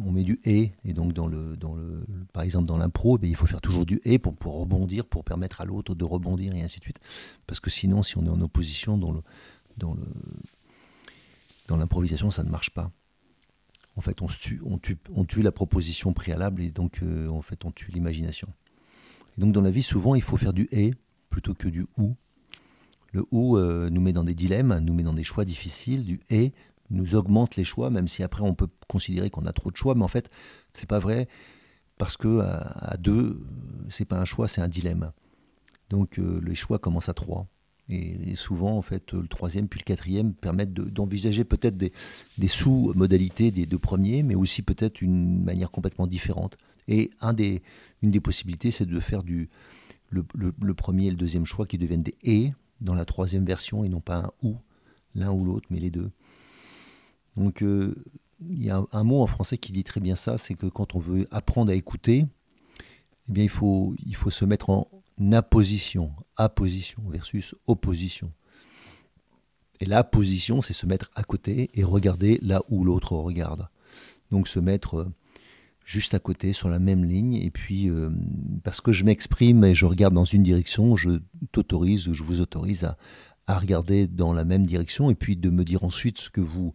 on 0.04 0.12
met 0.12 0.24
du 0.24 0.40
et, 0.44 0.72
et 0.84 0.92
donc 0.92 1.14
dans 1.14 1.26
le, 1.26 1.56
dans 1.56 1.74
le, 1.74 2.04
par 2.34 2.42
exemple 2.42 2.66
dans 2.66 2.76
l'impro, 2.76 3.18
eh 3.22 3.26
il 3.26 3.34
faut 3.36 3.46
faire 3.46 3.62
toujours 3.62 3.86
du 3.86 4.00
et 4.04 4.18
pour, 4.18 4.34
pour 4.34 4.60
rebondir, 4.60 5.06
pour 5.06 5.24
permettre 5.24 5.62
à 5.62 5.64
l'autre 5.64 5.94
de 5.94 6.04
rebondir 6.04 6.54
et 6.54 6.62
ainsi 6.62 6.78
de 6.78 6.84
suite. 6.84 6.98
Parce 7.46 7.60
que 7.60 7.70
sinon, 7.70 8.02
si 8.02 8.18
on 8.18 8.26
est 8.26 8.30
en 8.30 8.40
opposition 8.42 8.98
dans 8.98 9.10
le, 9.10 9.22
dans 9.78 9.94
le, 9.94 10.02
dans 11.68 11.76
l'improvisation, 11.76 12.30
ça 12.30 12.42
ne 12.42 12.50
marche 12.50 12.70
pas. 12.70 12.90
En 13.96 14.00
fait, 14.00 14.20
on, 14.22 14.26
tue, 14.78 15.42
la 15.42 15.52
proposition 15.52 16.12
préalable 16.12 16.62
et 16.62 16.70
donc 16.70 17.00
euh, 17.02 17.28
en 17.28 17.42
fait, 17.42 17.64
on 17.64 17.70
tue 17.70 17.92
l'imagination. 17.92 18.48
Et 19.36 19.40
donc 19.40 19.52
dans 19.52 19.62
la 19.62 19.70
vie, 19.70 19.82
souvent, 19.82 20.14
il 20.14 20.22
faut 20.22 20.36
faire 20.36 20.52
du 20.52 20.68
et 20.72 20.94
plutôt 21.30 21.54
que 21.54 21.68
du 21.68 21.86
ou. 21.96 22.14
Le 23.12 23.24
ou 23.30 23.56
euh, 23.56 23.90
nous 23.90 24.00
met 24.00 24.12
dans 24.12 24.24
des 24.24 24.34
dilemmes, 24.34 24.76
nous 24.80 24.94
met 24.94 25.04
dans 25.04 25.12
des 25.12 25.22
choix 25.22 25.44
difficiles. 25.44 26.04
Du 26.04 26.20
et 26.28 26.52
nous 26.90 27.14
augmente 27.14 27.56
les 27.56 27.64
choix, 27.64 27.90
même 27.90 28.08
si 28.08 28.22
après 28.22 28.42
on 28.42 28.54
peut 28.54 28.68
considérer 28.88 29.30
qu'on 29.30 29.46
a 29.46 29.52
trop 29.52 29.70
de 29.70 29.76
choix, 29.76 29.94
mais 29.94 30.04
en 30.04 30.08
fait, 30.08 30.28
c'est 30.72 30.88
pas 30.88 30.98
vrai 30.98 31.28
parce 31.96 32.16
que 32.16 32.40
à, 32.40 32.96
deux, 32.98 33.40
c'est 33.88 34.04
pas 34.04 34.18
un 34.18 34.24
choix, 34.24 34.48
c'est 34.48 34.60
un 34.60 34.68
dilemme. 34.68 35.12
Donc 35.90 36.18
euh, 36.18 36.40
les 36.44 36.54
choix 36.56 36.78
commencent 36.78 37.08
à 37.08 37.14
trois. 37.14 37.46
Et, 37.90 38.34
souvent, 38.34 38.78
en 38.78 38.82
fait, 38.82 39.12
le 39.12 39.26
troisième 39.26 39.68
puis 39.68 39.80
le 39.80 39.84
quatrième 39.84 40.32
permettent 40.32 40.72
d'envisager 40.72 41.44
peut-être 41.44 41.76
des, 41.76 41.92
sous-modalités 42.48 43.50
des 43.50 43.66
deux 43.66 43.78
premiers, 43.78 44.22
mais 44.22 44.34
aussi 44.34 44.62
peut-être 44.62 45.02
une 45.02 45.42
manière 45.42 45.70
complètement 45.70 46.06
différente. 46.06 46.56
Et 46.88 47.10
un 47.20 47.34
une 48.02 48.10
des 48.10 48.20
possibilités, 48.20 48.70
c'est 48.70 48.86
de 48.86 49.00
faire 49.00 49.22
du, 49.22 49.48
le, 50.10 50.74
premier 50.74 51.06
et 51.06 51.10
le 51.10 51.16
deuxième 51.16 51.44
choix 51.44 51.66
qui 51.66 51.78
deviennent 51.78 52.02
des 52.02 52.14
et 52.22 52.52
dans 52.80 52.94
la 52.94 53.04
troisième 53.04 53.44
version 53.44 53.84
et 53.84 53.88
non 53.88 54.00
pas 54.00 54.18
un 54.18 54.30
ou, 54.42 54.56
l'un 55.14 55.30
ou 55.30 55.44
l'autre, 55.44 55.66
mais 55.70 55.80
les 55.80 55.90
deux. 55.90 56.10
Donc 57.36 57.62
euh, 57.62 57.94
il 58.48 58.62
y 58.62 58.70
a 58.70 58.82
un, 58.92 59.04
mot 59.04 59.22
en 59.22 59.26
français 59.26 59.58
qui 59.58 59.72
dit 59.72 59.84
très 59.84 60.00
bien 60.00 60.16
ça, 60.16 60.38
c'est 60.38 60.54
que 60.54 60.66
quand 60.66 60.94
on 60.94 60.98
veut 60.98 61.26
apprendre 61.30 61.72
à 61.72 61.74
écouter, 61.74 62.26
eh 63.28 63.32
bien 63.32 63.44
il 63.44 63.50
faut, 63.50 63.94
il 64.04 64.16
faut 64.16 64.30
se 64.30 64.44
mettre 64.44 64.70
en 64.70 64.88
apposition, 65.32 66.12
apposition 66.36 67.02
versus 67.08 67.54
opposition. 67.66 68.32
Et 69.80 69.86
la 69.86 70.04
position, 70.04 70.62
c'est 70.62 70.72
se 70.72 70.86
mettre 70.86 71.10
à 71.14 71.22
côté 71.24 71.70
et 71.74 71.84
regarder 71.84 72.38
là 72.42 72.62
où 72.68 72.84
l'autre 72.84 73.12
regarde. 73.12 73.68
Donc 74.30 74.48
se 74.48 74.60
mettre, 74.60 75.10
juste 75.84 76.14
à 76.14 76.18
côté, 76.18 76.52
sur 76.52 76.68
la 76.68 76.78
même 76.78 77.04
ligne. 77.04 77.34
Et 77.34 77.50
puis, 77.50 77.88
euh, 77.88 78.10
parce 78.62 78.80
que 78.80 78.92
je 78.92 79.04
m'exprime 79.04 79.64
et 79.64 79.74
je 79.74 79.84
regarde 79.84 80.14
dans 80.14 80.24
une 80.24 80.42
direction, 80.42 80.96
je 80.96 81.20
t'autorise 81.52 82.08
ou 82.08 82.14
je 82.14 82.22
vous 82.22 82.40
autorise 82.40 82.84
à, 82.84 82.96
regarder 83.58 84.08
dans 84.08 84.32
la 84.32 84.44
même 84.44 84.64
direction 84.64 85.10
et 85.10 85.14
puis 85.14 85.36
de 85.36 85.50
me 85.50 85.64
dire 85.64 85.84
ensuite 85.84 86.16
ce 86.18 86.30
que 86.30 86.40
vous, 86.40 86.72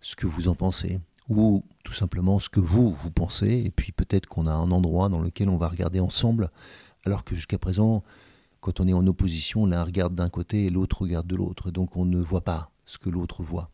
ce 0.00 0.16
que 0.16 0.26
vous 0.26 0.48
en 0.48 0.54
pensez. 0.54 0.98
Ou 1.28 1.62
tout 1.84 1.92
simplement 1.92 2.40
ce 2.40 2.48
que 2.48 2.60
vous, 2.60 2.92
vous 2.92 3.10
pensez. 3.10 3.62
Et 3.66 3.70
puis 3.70 3.92
peut-être 3.92 4.26
qu'on 4.26 4.46
a 4.46 4.52
un 4.52 4.70
endroit 4.70 5.10
dans 5.10 5.20
lequel 5.20 5.48
on 5.50 5.58
va 5.58 5.68
regarder 5.68 6.00
ensemble. 6.00 6.50
Alors 7.04 7.24
que 7.24 7.34
jusqu'à 7.34 7.58
présent, 7.58 8.02
quand 8.60 8.80
on 8.80 8.88
est 8.88 8.94
en 8.94 9.06
opposition, 9.06 9.66
l'un 9.66 9.84
regarde 9.84 10.14
d'un 10.14 10.30
côté 10.30 10.64
et 10.64 10.70
l'autre 10.70 11.02
regarde 11.02 11.26
de 11.26 11.36
l'autre. 11.36 11.70
Donc 11.70 11.96
on 11.96 12.04
ne 12.04 12.18
voit 12.18 12.44
pas 12.44 12.70
ce 12.86 12.98
que 12.98 13.10
l'autre 13.10 13.42
voit. 13.42 13.70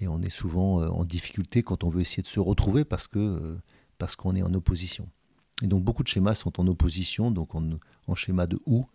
Et 0.00 0.08
on 0.08 0.22
est 0.22 0.30
souvent 0.30 0.80
euh, 0.80 0.88
en 0.88 1.04
difficulté 1.04 1.62
quand 1.62 1.84
on 1.84 1.88
veut 1.88 2.00
essayer 2.00 2.22
de 2.22 2.28
se 2.28 2.40
retrouver 2.40 2.84
parce 2.84 3.06
que 3.06 3.18
euh, 3.18 3.60
parce 3.98 4.16
qu'on 4.16 4.34
est 4.34 4.42
en 4.42 4.52
opposition. 4.54 5.08
Et 5.62 5.66
donc 5.66 5.84
beaucoup 5.84 6.02
de 6.02 6.08
schémas 6.08 6.34
sont 6.34 6.58
en 6.60 6.66
opposition, 6.66 7.30
donc 7.30 7.54
en, 7.54 8.14
schéma 8.16 8.46
de 8.46 8.58
ou, 8.66 8.86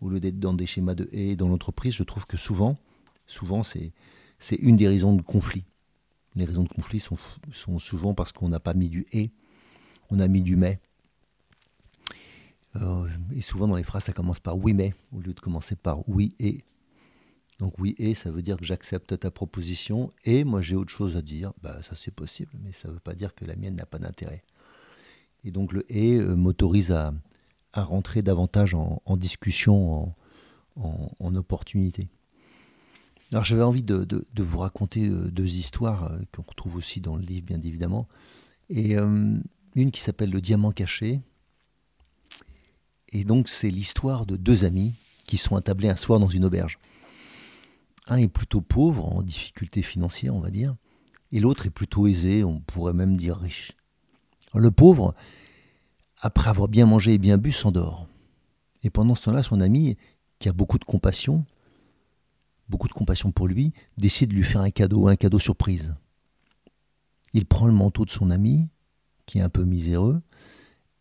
au 0.00 0.08
lieu 0.08 0.18
d'être 0.18 0.40
dans 0.40 0.52
des 0.52 0.66
schémas 0.66 0.94
de 0.94 1.08
et 1.12 1.36
dans 1.36 1.48
l'entreprise, 1.48 1.94
je 1.94 2.02
trouve 2.02 2.26
que 2.26 2.36
souvent, 2.36 2.76
souvent 3.26 3.62
c'est, 3.62 3.92
c'est 4.40 4.56
une 4.56 4.76
des 4.76 4.88
raisons 4.88 5.14
de 5.14 5.22
conflit. 5.22 5.64
Les 6.34 6.44
raisons 6.44 6.64
de 6.64 6.68
conflit 6.68 6.98
sont, 6.98 7.14
sont 7.52 7.78
souvent 7.78 8.14
parce 8.14 8.32
qu'on 8.32 8.48
n'a 8.48 8.58
pas 8.58 8.74
mis 8.74 8.88
du 8.88 9.06
et, 9.12 9.30
on 10.10 10.18
a 10.18 10.26
mis 10.26 10.42
du 10.42 10.56
mais. 10.56 10.80
Euh, 12.76 13.08
et 13.34 13.40
souvent 13.40 13.66
dans 13.66 13.76
les 13.76 13.82
phrases, 13.82 14.04
ça 14.04 14.12
commence 14.12 14.40
par 14.40 14.56
oui 14.56 14.74
mais, 14.74 14.94
au 15.12 15.20
lieu 15.20 15.32
de 15.32 15.40
commencer 15.40 15.76
par 15.76 16.08
oui 16.08 16.34
et. 16.38 16.58
Donc 17.58 17.78
oui 17.78 17.96
et, 17.98 18.14
ça 18.14 18.30
veut 18.30 18.42
dire 18.42 18.56
que 18.56 18.64
j'accepte 18.64 19.18
ta 19.18 19.32
proposition 19.32 20.12
et 20.24 20.44
moi 20.44 20.62
j'ai 20.62 20.76
autre 20.76 20.90
chose 20.92 21.16
à 21.16 21.22
dire. 21.22 21.52
Bah, 21.62 21.80
ça 21.82 21.96
c'est 21.96 22.12
possible, 22.12 22.52
mais 22.62 22.72
ça 22.72 22.88
ne 22.88 22.94
veut 22.94 23.00
pas 23.00 23.14
dire 23.14 23.34
que 23.34 23.44
la 23.44 23.56
mienne 23.56 23.74
n'a 23.74 23.86
pas 23.86 23.98
d'intérêt. 23.98 24.44
Et 25.44 25.50
donc 25.50 25.72
le 25.72 25.84
et 25.88 26.18
euh, 26.18 26.36
m'autorise 26.36 26.92
à, 26.92 27.12
rentrer 27.74 28.22
davantage 28.22 28.74
en, 28.74 29.16
discussion, 29.16 30.12
en, 30.74 31.34
opportunité. 31.36 32.08
Alors 33.30 33.44
j'avais 33.44 33.62
envie 33.62 33.84
de, 33.84 34.26
vous 34.36 34.58
raconter 34.58 35.08
euh, 35.08 35.30
deux 35.30 35.54
histoires 35.54 36.10
qu'on 36.34 36.42
retrouve 36.42 36.74
aussi 36.74 37.00
dans 37.00 37.14
le 37.14 37.22
livre 37.22 37.46
bien 37.46 37.60
évidemment. 37.62 38.08
Et 38.68 38.96
une 38.96 39.90
qui 39.92 40.00
s'appelle 40.00 40.30
Le 40.30 40.40
diamant 40.40 40.72
caché. 40.72 41.20
Et 43.10 43.24
donc 43.24 43.48
c'est 43.48 43.70
l'histoire 43.70 44.26
de 44.26 44.36
deux 44.36 44.64
amis 44.64 44.94
qui 45.24 45.36
sont 45.36 45.56
attablés 45.56 45.88
un 45.88 45.96
soir 45.96 46.20
dans 46.20 46.28
une 46.28 46.44
auberge. 46.44 46.78
Un 48.06 48.16
est 48.16 48.28
plutôt 48.28 48.60
pauvre, 48.60 49.04
en 49.12 49.22
difficulté 49.22 49.82
financière, 49.82 50.34
on 50.34 50.40
va 50.40 50.50
dire, 50.50 50.76
et 51.30 51.40
l'autre 51.40 51.66
est 51.66 51.70
plutôt 51.70 52.06
aisé, 52.06 52.42
on 52.44 52.60
pourrait 52.60 52.94
même 52.94 53.16
dire 53.16 53.36
riche. 53.36 53.72
le 54.54 54.70
pauvre, 54.70 55.14
après 56.20 56.48
avoir 56.48 56.68
bien 56.68 56.86
mangé 56.86 57.14
et 57.14 57.18
bien 57.18 57.36
bu, 57.36 57.52
s'endort. 57.52 58.08
Et 58.82 58.90
pendant 58.90 59.14
ce 59.14 59.24
temps-là, 59.24 59.42
son 59.42 59.60
ami, 59.60 59.96
qui 60.38 60.48
a 60.48 60.52
beaucoup 60.52 60.78
de 60.78 60.84
compassion, 60.84 61.44
beaucoup 62.68 62.88
de 62.88 62.92
compassion 62.92 63.30
pour 63.30 63.46
lui, 63.46 63.72
décide 63.98 64.30
de 64.30 64.34
lui 64.34 64.44
faire 64.44 64.62
un 64.62 64.70
cadeau, 64.70 65.08
un 65.08 65.16
cadeau 65.16 65.38
surprise. 65.38 65.94
Il 67.34 67.44
prend 67.44 67.66
le 67.66 67.72
manteau 67.72 68.04
de 68.04 68.10
son 68.10 68.30
ami, 68.30 68.68
qui 69.26 69.38
est 69.38 69.42
un 69.42 69.48
peu 69.50 69.64
miséreux, 69.64 70.22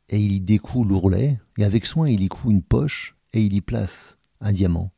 et 0.10 0.20
il 0.20 0.32
y 0.32 0.40
découle 0.40 0.88
l'ourlet, 0.88 1.40
et 1.58 1.64
avec 1.64 1.86
soin, 1.86 2.10
il 2.10 2.22
y 2.22 2.28
coud 2.28 2.52
une 2.52 2.62
poche, 2.62 3.16
et 3.34 3.44
il 3.44 3.54
y 3.54 3.62
place 3.62 4.18
un 4.40 4.52
diamant, 4.52 4.92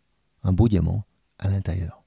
un 0.44 0.54
beau 0.54 0.68
diamant, 0.68 1.06
à 1.40 1.50
l'intérieur. 1.50 2.04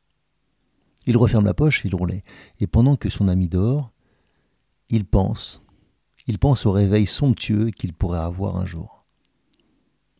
Il 1.06 1.16
referme 1.16 1.44
la 1.44 1.54
poche, 1.54 1.84
il 1.84 1.94
roulait. 1.94 2.22
Et 2.60 2.66
pendant 2.66 2.96
que 2.96 3.10
son 3.10 3.26
ami 3.26 3.48
dort, 3.48 3.92
il 4.88 5.04
pense. 5.04 5.62
Il 6.26 6.38
pense 6.38 6.66
au 6.66 6.72
réveil 6.72 7.06
somptueux 7.06 7.70
qu'il 7.70 7.92
pourrait 7.92 8.20
avoir 8.20 8.56
un 8.56 8.66
jour. 8.66 9.04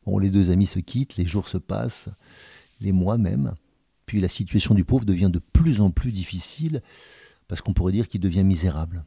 Bon, 0.05 0.19
les 0.19 0.31
deux 0.31 0.51
amis 0.51 0.67
se 0.67 0.81
quittent, 0.81 1.17
les 1.17 1.27
jours 1.27 1.47
se 1.47 1.59
passent, 1.59 2.09
les 2.81 2.91
mois 2.91 3.19
même. 3.19 3.55
Puis 4.07 4.21
la 4.21 4.29
situation 4.29 4.75
du 4.75 4.85
pauvre 4.85 5.05
devient 5.05 5.31
de 5.33 5.39
plus 5.39 5.81
en 5.81 5.91
plus 5.91 6.11
difficile, 6.11 6.83
parce 7.47 7.61
qu'on 7.61 7.75
pourrait 7.75 7.93
dire 7.93 8.09
qu'il 8.09 8.21
devient 8.21 8.43
misérable. 8.43 9.05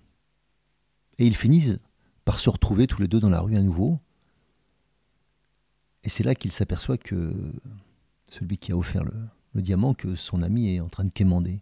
Et 1.17 1.27
ils 1.27 1.35
finissent 1.35 1.79
par 2.25 2.39
se 2.39 2.49
retrouver 2.49 2.87
tous 2.87 3.01
les 3.01 3.07
deux 3.07 3.19
dans 3.19 3.29
la 3.29 3.39
rue 3.39 3.55
à 3.55 3.61
nouveau. 3.61 3.99
Et 6.03 6.09
c'est 6.09 6.23
là 6.23 6.35
qu'il 6.35 6.51
s'aperçoit 6.51 6.97
que 6.97 7.33
celui 8.29 8.57
qui 8.57 8.71
a 8.71 8.77
offert 8.77 9.03
le, 9.03 9.61
diamant 9.61 9.93
que 9.93 10.15
son 10.15 10.41
ami 10.41 10.75
est 10.75 10.79
en 10.79 10.89
train 10.89 11.05
de 11.05 11.11
quémander. 11.11 11.61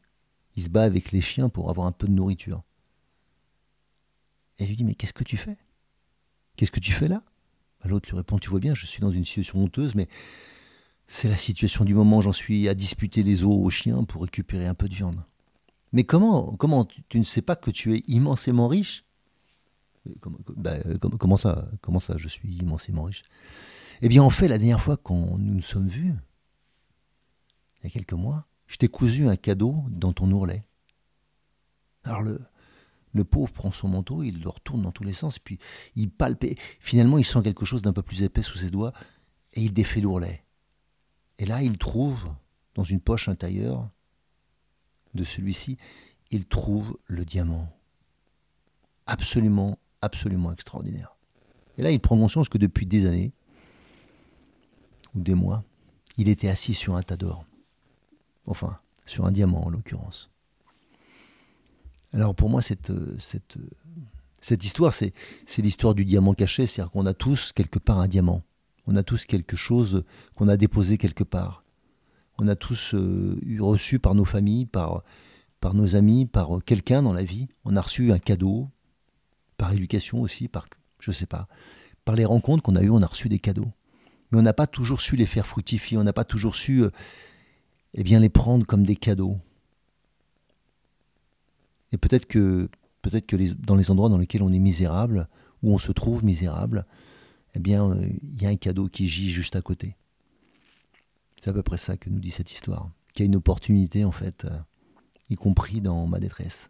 Il 0.56 0.64
se 0.64 0.70
bat 0.70 0.84
avec 0.84 1.12
les 1.12 1.22
chiens 1.22 1.50
pour 1.50 1.70
avoir 1.70 1.86
un 1.86 1.92
peu 1.92 2.08
de 2.08 2.14
nourriture. 2.14 2.64
Et 4.58 4.64
elle 4.64 4.70
lui 4.70 4.76
dit 4.76 4.84
Mais 4.84 4.96
qu'est-ce 4.96 5.14
que 5.14 5.24
tu 5.24 5.38
fais? 5.38 5.58
Qu'est-ce 6.56 6.72
que 6.72 6.80
tu 6.80 6.92
fais 6.92 7.08
là? 7.08 7.24
Bah, 7.82 7.90
L'autre 7.90 8.10
lui 8.10 8.18
répond 8.18 8.40
Tu 8.40 8.50
vois 8.50 8.60
bien, 8.60 8.74
je 8.74 8.86
suis 8.86 9.02
dans 9.02 9.12
une 9.12 9.26
situation 9.26 9.60
honteuse, 9.60 9.96
mais 9.96 10.08
c'est 11.08 11.30
la 11.30 11.38
situation 11.38 11.86
du 11.86 11.94
moment. 11.94 12.22
J'en 12.22 12.34
suis 12.34 12.68
à 12.68 12.74
disputer 12.74 13.24
les 13.24 13.44
os 13.44 13.54
aux 13.54 13.70
chiens 13.70 14.04
pour 14.04 14.24
récupérer 14.24 14.66
un 14.66 14.76
peu 14.76 14.88
de 14.88 14.96
viande. 14.96 15.24
Mais 15.92 16.04
comment, 16.04 16.56
comment 16.58 16.86
tu, 16.86 17.20
ne 17.20 17.24
sais 17.24 17.42
pas 17.42 17.56
que 17.56 17.70
tu 17.70 17.96
es 17.96 18.04
immensément 18.08 18.68
riche? 18.68 19.06
Comment, 20.20 20.40
bah, 20.56 20.78
comment, 21.20 21.38
ça, 21.38 21.70
comment 21.82 22.00
ça, 22.00 22.18
je 22.18 22.28
suis 22.28 22.56
immensément 22.56 23.04
riche? 23.04 23.24
Eh 24.02 24.10
bien, 24.10 24.24
en 24.24 24.30
fait, 24.30 24.48
la 24.48 24.58
dernière 24.58 24.82
fois 24.82 24.98
qu'on 24.98 25.38
nous 25.38 25.56
nous 25.56 25.62
sommes 25.62 25.88
vus, 25.88 26.14
il 27.80 27.86
y 27.86 27.88
a 27.88 27.90
quelques 27.90 28.14
mois, 28.14 28.48
je 28.68 28.78
t'ai 28.78 28.88
cousu 28.88 29.28
un 29.28 29.36
cadeau 29.36 29.84
dans 29.90 30.14
ton 30.14 30.32
ourlet. 30.32 30.64
Alors 32.04 32.22
le, 32.22 32.42
le 33.14 33.24
pauvre 33.24 33.54
prend 33.54 33.72
son 33.72 33.88
manteau, 33.88 34.24
il 34.24 34.42
le 34.42 34.50
retourne 34.50 34.82
dans 34.82 34.92
tous 34.92 35.04
les 35.04 35.14
sens, 35.14 35.40
puis 35.40 35.58
il 35.96 36.10
palpe. 36.10 36.46
finalement, 36.80 37.18
il 37.18 37.26
sent 37.26 37.42
quelque 37.44 37.66
chose 37.66 37.82
d'un 37.82 37.94
peu 37.94 38.02
plus 38.02 38.24
épais 38.24 38.42
sous 38.42 38.58
ses 38.58 38.72
doigts, 38.72 38.94
et 39.54 39.62
il 39.62 39.74
défait 39.74 40.02
l'ourlet. 40.02 40.44
Et 41.38 41.46
là, 41.46 41.62
il 41.62 41.78
trouve, 41.78 42.30
dans 42.76 42.84
une 42.84 43.00
poche 43.00 43.28
intérieure 43.28 43.90
de 45.14 45.24
celui-ci, 45.24 45.78
il 46.32 46.46
trouve 46.46 46.98
le 47.06 47.24
diamant. 47.24 47.70
Absolument, 49.06 49.78
absolument 50.04 50.52
extraordinaire. 50.52 51.16
Et 51.78 51.82
là, 51.82 51.92
il 51.92 52.00
prend 52.00 52.18
conscience 52.18 52.50
que 52.50 52.58
depuis 52.58 52.86
des 52.86 53.06
années, 53.06 53.34
ou 55.16 55.22
des 55.22 55.34
mois, 55.34 55.64
il 56.18 56.30
était 56.30 56.50
assis 56.50 56.74
sur 56.74 56.96
un 56.96 57.04
tas 57.04 57.18
d'or. 57.18 57.46
Enfin, 58.46 58.78
sur 59.06 59.26
un 59.26 59.32
diamant 59.32 59.66
en 59.66 59.70
l'occurrence. 59.70 60.30
Alors 62.14 62.36
pour 62.36 62.50
moi, 62.50 62.62
cette, 62.62 62.92
histoire, 64.62 64.94
c'est, 64.94 65.14
l'histoire 65.58 65.96
du 65.96 66.06
diamant 66.06 66.34
caché, 66.34 66.68
c'est-à-dire 66.68 66.92
qu'on 66.92 67.06
a 67.06 67.14
tous 67.14 67.52
quelque 67.54 67.80
part 67.80 68.00
un 68.00 68.08
diamant. 68.08 68.44
On 68.86 68.96
a 68.96 69.04
tous 69.04 69.26
quelque 69.26 69.56
chose 69.56 70.04
qu'on 70.36 70.48
a 70.48 70.58
déposé 70.58 70.98
quelque 70.98 71.24
part. 71.24 71.64
On 72.38 72.48
a 72.48 72.56
tous 72.56 72.94
euh, 72.94 73.40
reçu 73.60 74.00
par 74.00 74.14
nos 74.16 74.26
familles, 74.26 74.66
par, 74.66 75.04
par 75.60 75.74
nos 75.74 75.96
amis, 75.96 76.26
par 76.26 76.60
quelqu'un 76.66 77.02
dans 77.02 77.14
la 77.14 77.24
vie. 77.24 77.48
On 77.64 77.76
a 77.76 77.82
reçu 77.82 78.12
un 78.12 78.20
cadeau, 78.20 78.70
par 79.64 79.72
éducation 79.72 80.20
aussi, 80.20 80.50
par, 80.50 80.68
je 81.00 81.14
sais 81.14 81.26
pas, 81.26 81.48
par 82.04 82.18
les 82.18 82.26
rencontres 82.26 82.62
qu'on 82.64 82.76
a 82.76 82.84
eues, 82.84 82.90
on 82.90 83.02
a 83.02 83.08
reçu 83.08 83.30
des 83.30 83.40
cadeaux. 83.40 83.72
Mais 84.30 84.38
on 84.38 84.42
n'a 84.42 84.52
pas 84.52 84.68
toujours 84.68 85.00
su 85.00 85.16
les 85.16 85.26
faire 85.26 85.48
fructifier, 85.48 85.98
on 85.98 86.04
n'a 86.04 86.12
pas 86.12 86.26
toujours 86.26 86.54
su 86.54 86.84
euh, 86.84 86.90
eh 87.94 88.04
bien 88.04 88.20
les 88.20 88.28
prendre 88.28 88.66
comme 88.66 88.86
des 88.86 88.98
cadeaux. 88.98 89.38
Et 91.94 91.98
peut-être 91.98 92.26
que, 92.26 92.70
peut-être 93.02 93.26
que 93.26 93.38
dans 93.54 93.78
les 93.78 93.90
endroits 93.90 94.10
dans 94.10 94.18
lesquels 94.18 94.44
on 94.44 94.52
est 94.52 94.60
misérable, 94.60 95.30
où 95.62 95.74
on 95.74 95.78
se 95.78 95.94
trouve 95.94 96.26
misérable, 96.26 96.86
eh 97.56 97.60
bien, 97.60 97.90
euh, 97.90 98.06
il 98.22 98.42
y 98.42 98.46
a 98.46 98.50
un 98.50 98.58
cadeau 98.58 98.90
qui 98.90 99.08
gît 99.08 99.30
juste 99.30 99.56
à 99.56 99.62
côté. 99.62 99.96
C'est 101.42 101.50
à 101.50 101.54
peu 101.54 101.64
près 101.64 101.78
ça 101.78 101.96
que 101.96 102.10
nous 102.10 102.20
dit 102.20 102.32
cette 102.32 102.52
histoire. 102.52 102.92
Qu'il 103.14 103.24
y 103.24 103.28
a 103.28 103.28
une 103.28 103.38
opportunité, 103.38 104.04
en 104.04 104.12
fait, 104.12 104.44
euh, 104.44 104.60
y 105.30 105.36
compris 105.36 105.80
dans 105.80 106.06
ma 106.06 106.20
détresse. 106.20 106.70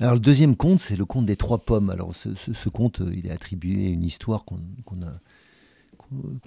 Alors, 0.00 0.14
le 0.14 0.20
deuxième 0.20 0.56
conte, 0.56 0.78
c'est 0.78 0.96
le 0.96 1.06
conte 1.06 1.26
des 1.26 1.36
trois 1.36 1.58
pommes. 1.58 1.90
Alors, 1.90 2.14
ce, 2.14 2.68
conte, 2.68 3.00
euh, 3.00 3.12
il 3.14 3.26
est 3.26 3.30
attribué 3.30 3.86
à 3.86 3.90
une 3.90 4.04
histoire 4.04 4.44
qu'on 4.44 4.58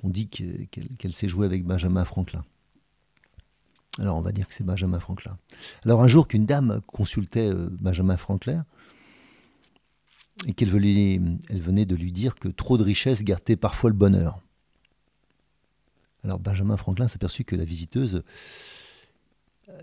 dit 0.04 0.28
qu'elle 0.28 1.14
s'est 1.14 1.28
jouée 1.28 1.46
avec 1.46 1.66
Benjamin 1.66 2.06
Franklin. 2.06 2.44
Alors 3.98 4.18
on 4.18 4.22
va 4.22 4.32
dire 4.32 4.48
que 4.48 4.54
c'est 4.54 4.64
Benjamin 4.64 5.00
Franklin. 5.00 5.38
Alors 5.84 6.02
un 6.02 6.08
jour 6.08 6.28
qu'une 6.28 6.46
dame 6.46 6.82
consultait 6.88 7.50
euh, 7.50 7.70
Benjamin 7.82 8.18
Franklin 8.18 8.66
et 10.46 10.54
qu'elle 10.54 10.70
venait, 10.70 11.20
de 11.86 11.96
lui 11.96 12.12
dire 12.14 12.36
que 12.36 12.48
trop 12.48 12.78
de 12.78 12.84
richesses 12.84 13.24
gâtaient 13.24 13.58
parfois 13.58 13.90
le 13.90 13.96
bonheur. 13.96 14.40
Alors 16.24 16.40
Benjamin 16.40 16.78
Franklin 16.78 17.10
s'aperçut 17.10 17.44
que 17.44 17.58
la 17.58 17.66
visiteuse, 17.66 18.24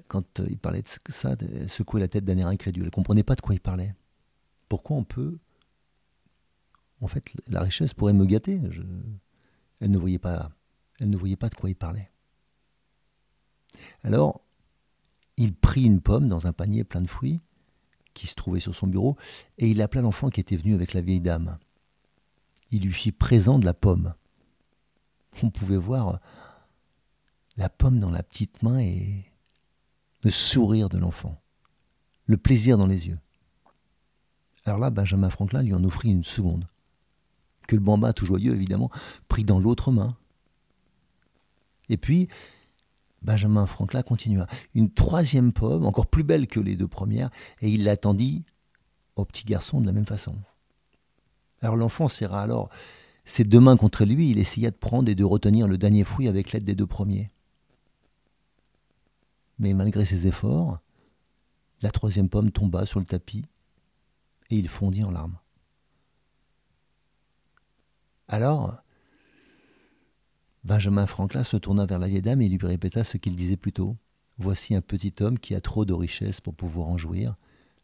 quand 0.08 0.40
il 0.48 0.58
parlait 0.58 0.82
de 0.82 0.88
ça, 1.08 1.36
elle 1.40 1.68
secouait 1.68 2.00
la 2.00 2.08
tête 2.08 2.24
d'un 2.24 2.36
air 2.38 2.48
incrédule. 2.48 2.84
Elle 2.84 2.88
ne 2.88 2.90
comprenait 2.90 3.22
pas 3.22 3.34
de 3.34 3.40
quoi 3.40 3.54
il 3.54 3.60
parlait. 3.60 3.94
Pourquoi 4.68 4.96
on 4.96 5.04
peut... 5.04 5.38
En 7.00 7.08
fait, 7.08 7.32
la 7.46 7.60
richesse 7.60 7.92
pourrait 7.92 8.14
me 8.14 8.24
gâter? 8.24 8.58
Elle 9.80 9.90
ne 9.90 9.98
voyait 9.98 10.18
pas, 10.18 10.50
elle 10.98 11.10
ne 11.10 11.16
voyait 11.16 11.36
pas 11.36 11.50
de 11.50 11.54
quoi 11.54 11.68
il 11.68 11.76
parlait. 11.76 12.10
Alors, 14.02 14.40
il 15.36 15.54
prit 15.54 15.84
une 15.84 16.00
pomme 16.00 16.26
dans 16.26 16.46
un 16.46 16.54
panier 16.54 16.84
plein 16.84 17.02
de 17.02 17.06
fruits, 17.06 17.42
qui 18.14 18.26
se 18.26 18.34
trouvait 18.34 18.60
sur 18.60 18.74
son 18.74 18.86
bureau, 18.86 19.18
et 19.58 19.68
il 19.68 19.82
appela 19.82 20.00
l'enfant 20.00 20.30
qui 20.30 20.40
était 20.40 20.56
venu 20.56 20.72
avec 20.72 20.94
la 20.94 21.02
vieille 21.02 21.20
dame. 21.20 21.58
Il 22.70 22.84
lui 22.84 22.92
fit 22.94 23.12
présent 23.12 23.58
de 23.58 23.66
la 23.66 23.74
pomme. 23.74 24.14
On 25.42 25.50
pouvait 25.50 25.76
voir 25.76 26.20
la 27.58 27.68
pomme 27.68 28.00
dans 28.00 28.10
la 28.10 28.22
petite 28.22 28.62
main 28.62 28.78
et 28.78 29.30
le 30.26 30.32
sourire 30.32 30.88
de 30.88 30.98
l'enfant, 30.98 31.40
le 32.24 32.36
plaisir 32.36 32.76
dans 32.76 32.88
les 32.88 33.06
yeux. 33.06 33.20
Alors 34.64 34.80
là, 34.80 34.90
Benjamin 34.90 35.30
Franklin 35.30 35.62
lui 35.62 35.72
en 35.72 35.84
offrit 35.84 36.10
une 36.10 36.24
seconde, 36.24 36.66
que 37.68 37.76
le 37.76 37.80
bamba, 37.80 38.12
tout 38.12 38.26
joyeux 38.26 38.52
évidemment, 38.52 38.90
prit 39.28 39.44
dans 39.44 39.60
l'autre 39.60 39.92
main. 39.92 40.16
Et 41.88 41.96
puis, 41.96 42.26
Benjamin 43.22 43.66
Franklin 43.66 44.02
continua. 44.02 44.48
Une 44.74 44.90
troisième 44.90 45.52
pomme, 45.52 45.86
encore 45.86 46.08
plus 46.08 46.24
belle 46.24 46.48
que 46.48 46.58
les 46.58 46.74
deux 46.74 46.88
premières, 46.88 47.30
et 47.60 47.70
il 47.70 47.84
l'attendit 47.84 48.42
au 49.14 49.24
petit 49.24 49.44
garçon 49.44 49.80
de 49.80 49.86
la 49.86 49.92
même 49.92 50.06
façon. 50.06 50.34
Alors 51.62 51.76
l'enfant 51.76 52.08
serra 52.08 52.42
alors 52.42 52.68
ses 53.24 53.44
deux 53.44 53.60
mains 53.60 53.76
contre 53.76 54.04
lui, 54.04 54.32
il 54.32 54.40
essaya 54.40 54.72
de 54.72 54.76
prendre 54.76 55.08
et 55.08 55.14
de 55.14 55.22
retenir 55.22 55.68
le 55.68 55.78
dernier 55.78 56.02
fruit 56.02 56.26
avec 56.26 56.50
l'aide 56.50 56.64
des 56.64 56.74
deux 56.74 56.84
premiers. 56.84 57.30
Mais 59.58 59.74
malgré 59.74 60.04
ses 60.04 60.26
efforts, 60.26 60.80
la 61.82 61.90
troisième 61.90 62.28
pomme 62.28 62.50
tomba 62.50 62.86
sur 62.86 63.00
le 63.00 63.06
tapis 63.06 63.44
et 64.50 64.56
il 64.56 64.68
fondit 64.68 65.04
en 65.04 65.10
larmes. 65.10 65.38
Alors, 68.28 68.76
Benjamin 70.64 71.06
Franklin 71.06 71.44
se 71.44 71.56
tourna 71.56 71.86
vers 71.86 71.98
la 71.98 72.08
vieille 72.08 72.22
dame 72.22 72.42
et 72.42 72.48
lui 72.48 72.58
répéta 72.66 73.04
ce 73.04 73.16
qu'il 73.16 73.36
disait 73.36 73.56
plus 73.56 73.72
tôt. 73.72 73.96
Voici 74.38 74.74
un 74.74 74.80
petit 74.80 75.14
homme 75.20 75.38
qui 75.38 75.54
a 75.54 75.60
trop 75.60 75.84
de 75.84 75.92
richesses 75.92 76.40
pour 76.40 76.54
pouvoir 76.54 76.88
en 76.88 76.98
jouir. 76.98 77.36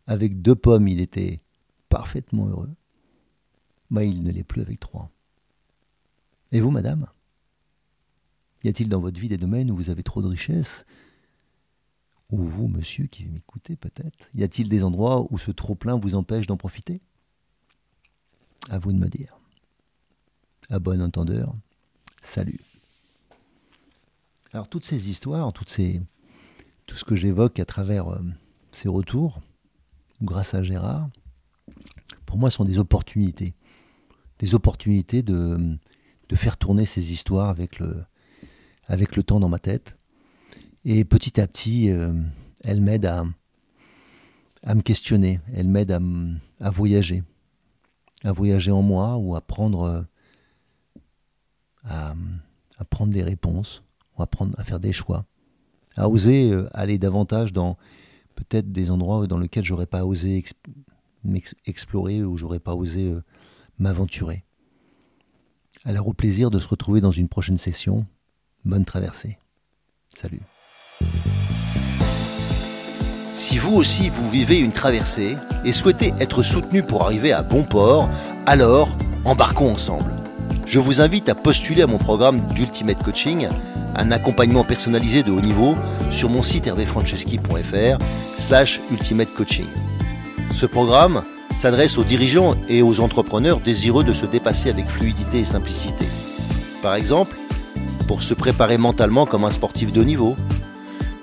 Avec 0.06 0.42
deux 0.42 0.56
pommes, 0.56 0.88
il 0.88 1.00
était 1.00 1.40
parfaitement 1.88 2.46
heureux. 2.48 2.74
Mais 3.90 4.08
il 4.08 4.22
ne 4.22 4.32
l'est 4.32 4.42
plus 4.42 4.61
avec 4.61 4.80
trois. 4.80 5.11
Et 6.50 6.61
vous, 6.61 6.70
madame 6.70 7.06
Y 8.64 8.68
a-t-il 8.68 8.88
dans 8.88 9.00
votre 9.00 9.20
vie 9.20 9.28
des 9.28 9.38
domaines 9.38 9.70
où 9.70 9.76
vous 9.76 9.90
avez 9.90 10.02
trop 10.02 10.20
de 10.20 10.28
richesses 10.28 10.85
ou 12.33 12.38
vous, 12.38 12.66
monsieur, 12.66 13.07
qui 13.07 13.27
m'écoutez 13.27 13.77
peut-être, 13.77 14.29
y 14.35 14.42
a-t-il 14.42 14.68
des 14.68 14.83
endroits 14.83 15.27
où 15.31 15.38
ce 15.38 15.51
trop-plein 15.51 15.97
vous 15.97 16.14
empêche 16.14 16.47
d'en 16.47 16.57
profiter? 16.57 17.03
À 18.71 18.79
vous 18.79 18.92
de 18.92 18.99
me 18.99 19.09
dire. 19.09 19.38
À 20.71 20.79
bon 20.79 21.01
entendeur, 21.03 21.55
salut. 22.23 22.61
Alors 24.53 24.68
toutes 24.68 24.87
ces 24.87 25.11
histoires, 25.11 25.53
tout 25.53 25.66
ce 25.66 27.05
que 27.05 27.16
j'évoque 27.16 27.61
à 27.61 27.66
travers 27.66 28.09
euh, 28.09 28.21
ces 28.71 28.88
retours, 28.88 29.40
grâce 30.23 30.55
à 30.55 30.62
Gérard, 30.62 31.11
pour 32.25 32.38
moi 32.38 32.51
sont 32.51 32.64
des 32.64 32.79
opportunités. 32.79 33.55
Des 34.38 34.55
opportunités 34.55 35.23
de, 35.23 35.79
faire 36.35 36.57
tourner 36.57 36.87
ces 36.87 37.12
histoires 37.12 37.51
avec 37.51 39.16
le 39.16 39.23
temps 39.23 39.38
dans 39.38 39.51
ma 39.51 39.59
tête 39.59 39.99
et 40.85 41.05
petit 41.05 41.40
à 41.40 41.47
petit, 41.47 41.90
euh, 41.90 42.12
elle 42.64 42.81
m'aide 42.81 43.07
à, 43.07 43.25
me 44.75 44.83
questionner, 44.83 45.40
elle 45.55 45.68
m'aide 45.68 45.90
à, 46.61 46.71
voyager, 46.71 47.23
à 48.25 48.33
voyager 48.33 48.71
en 48.71 48.83
moi 48.83 49.16
ou 49.16 49.37
à 49.37 49.40
prendre, 49.40 50.07
euh, 51.85 52.14
à, 52.79 52.85
prendre 52.90 53.12
des 53.12 53.23
réponses, 53.23 53.83
ou 54.16 54.23
à, 54.23 54.27
prendre, 54.27 54.59
à 54.59 54.64
faire 54.64 54.81
des 54.81 54.92
choix, 54.92 55.25
à 55.97 56.09
oser 56.09 56.53
euh, 56.53 56.68
aller 56.73 56.99
davantage 56.99 57.53
dans 57.53 57.77
peut-être 58.35 58.73
des 58.73 58.90
endroits 58.90 59.27
dans 59.27 59.38
lesquels 59.38 59.64
j'aurais 59.64 59.87
pas 59.87 60.05
osé 60.05 60.45
explorer 61.66 62.25
ou 62.25 62.37
j'aurais 62.37 62.61
pas 62.61 62.75
osé 62.75 63.14
m'aventurer. 63.79 64.45
Alors 65.85 66.09
au 66.09 66.14
plaisir 66.14 66.51
de 66.51 66.59
se 66.59 66.66
retrouver 66.66 67.01
dans 67.01 67.11
une 67.11 67.29
prochaine 67.29 67.59
session. 67.59 68.07
Bonne 68.64 68.85
traversée. 68.85 69.38
Salut. 70.14 70.40
Si 73.36 73.58
vous 73.58 73.74
aussi 73.74 74.08
vous 74.08 74.30
vivez 74.30 74.60
une 74.60 74.72
traversée 74.72 75.36
et 75.64 75.72
souhaitez 75.72 76.14
être 76.20 76.42
soutenu 76.42 76.82
pour 76.82 77.02
arriver 77.02 77.32
à 77.32 77.42
bon 77.42 77.64
port, 77.64 78.08
alors 78.46 78.96
embarquons 79.24 79.72
ensemble. 79.72 80.12
Je 80.66 80.78
vous 80.78 81.00
invite 81.00 81.28
à 81.28 81.34
postuler 81.34 81.82
à 81.82 81.86
mon 81.86 81.98
programme 81.98 82.40
d'Ultimate 82.54 83.02
Coaching, 83.02 83.48
un 83.94 84.10
accompagnement 84.10 84.64
personnalisé 84.64 85.22
de 85.22 85.30
haut 85.30 85.40
niveau 85.40 85.74
sur 86.10 86.30
mon 86.30 86.42
site 86.42 86.66
hervéfranceschi.fr 86.66 87.98
slash 88.38 88.80
ultimate 88.90 89.32
coaching. 89.34 89.66
Ce 90.54 90.66
programme 90.66 91.22
s'adresse 91.56 91.98
aux 91.98 92.04
dirigeants 92.04 92.54
et 92.68 92.82
aux 92.82 93.00
entrepreneurs 93.00 93.60
désireux 93.60 94.04
de 94.04 94.12
se 94.12 94.26
dépasser 94.26 94.70
avec 94.70 94.86
fluidité 94.86 95.40
et 95.40 95.44
simplicité. 95.44 96.06
Par 96.82 96.94
exemple, 96.94 97.36
pour 98.08 98.22
se 98.22 98.34
préparer 98.34 98.78
mentalement 98.78 99.26
comme 99.26 99.44
un 99.44 99.50
sportif 99.50 99.92
de 99.92 100.00
haut 100.00 100.04
niveau, 100.04 100.36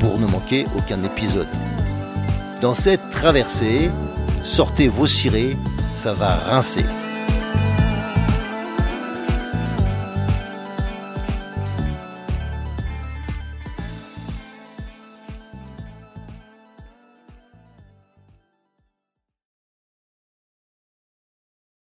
pour 0.00 0.18
ne 0.18 0.26
manquer 0.26 0.66
aucun 0.76 1.02
épisode. 1.04 1.48
Dans 2.60 2.74
cette 2.74 3.10
traversée, 3.10 3.90
sortez 4.42 4.88
vos 4.88 5.06
cirés, 5.06 5.56
ça 5.96 6.12
va 6.12 6.34
rincer. 6.34 6.84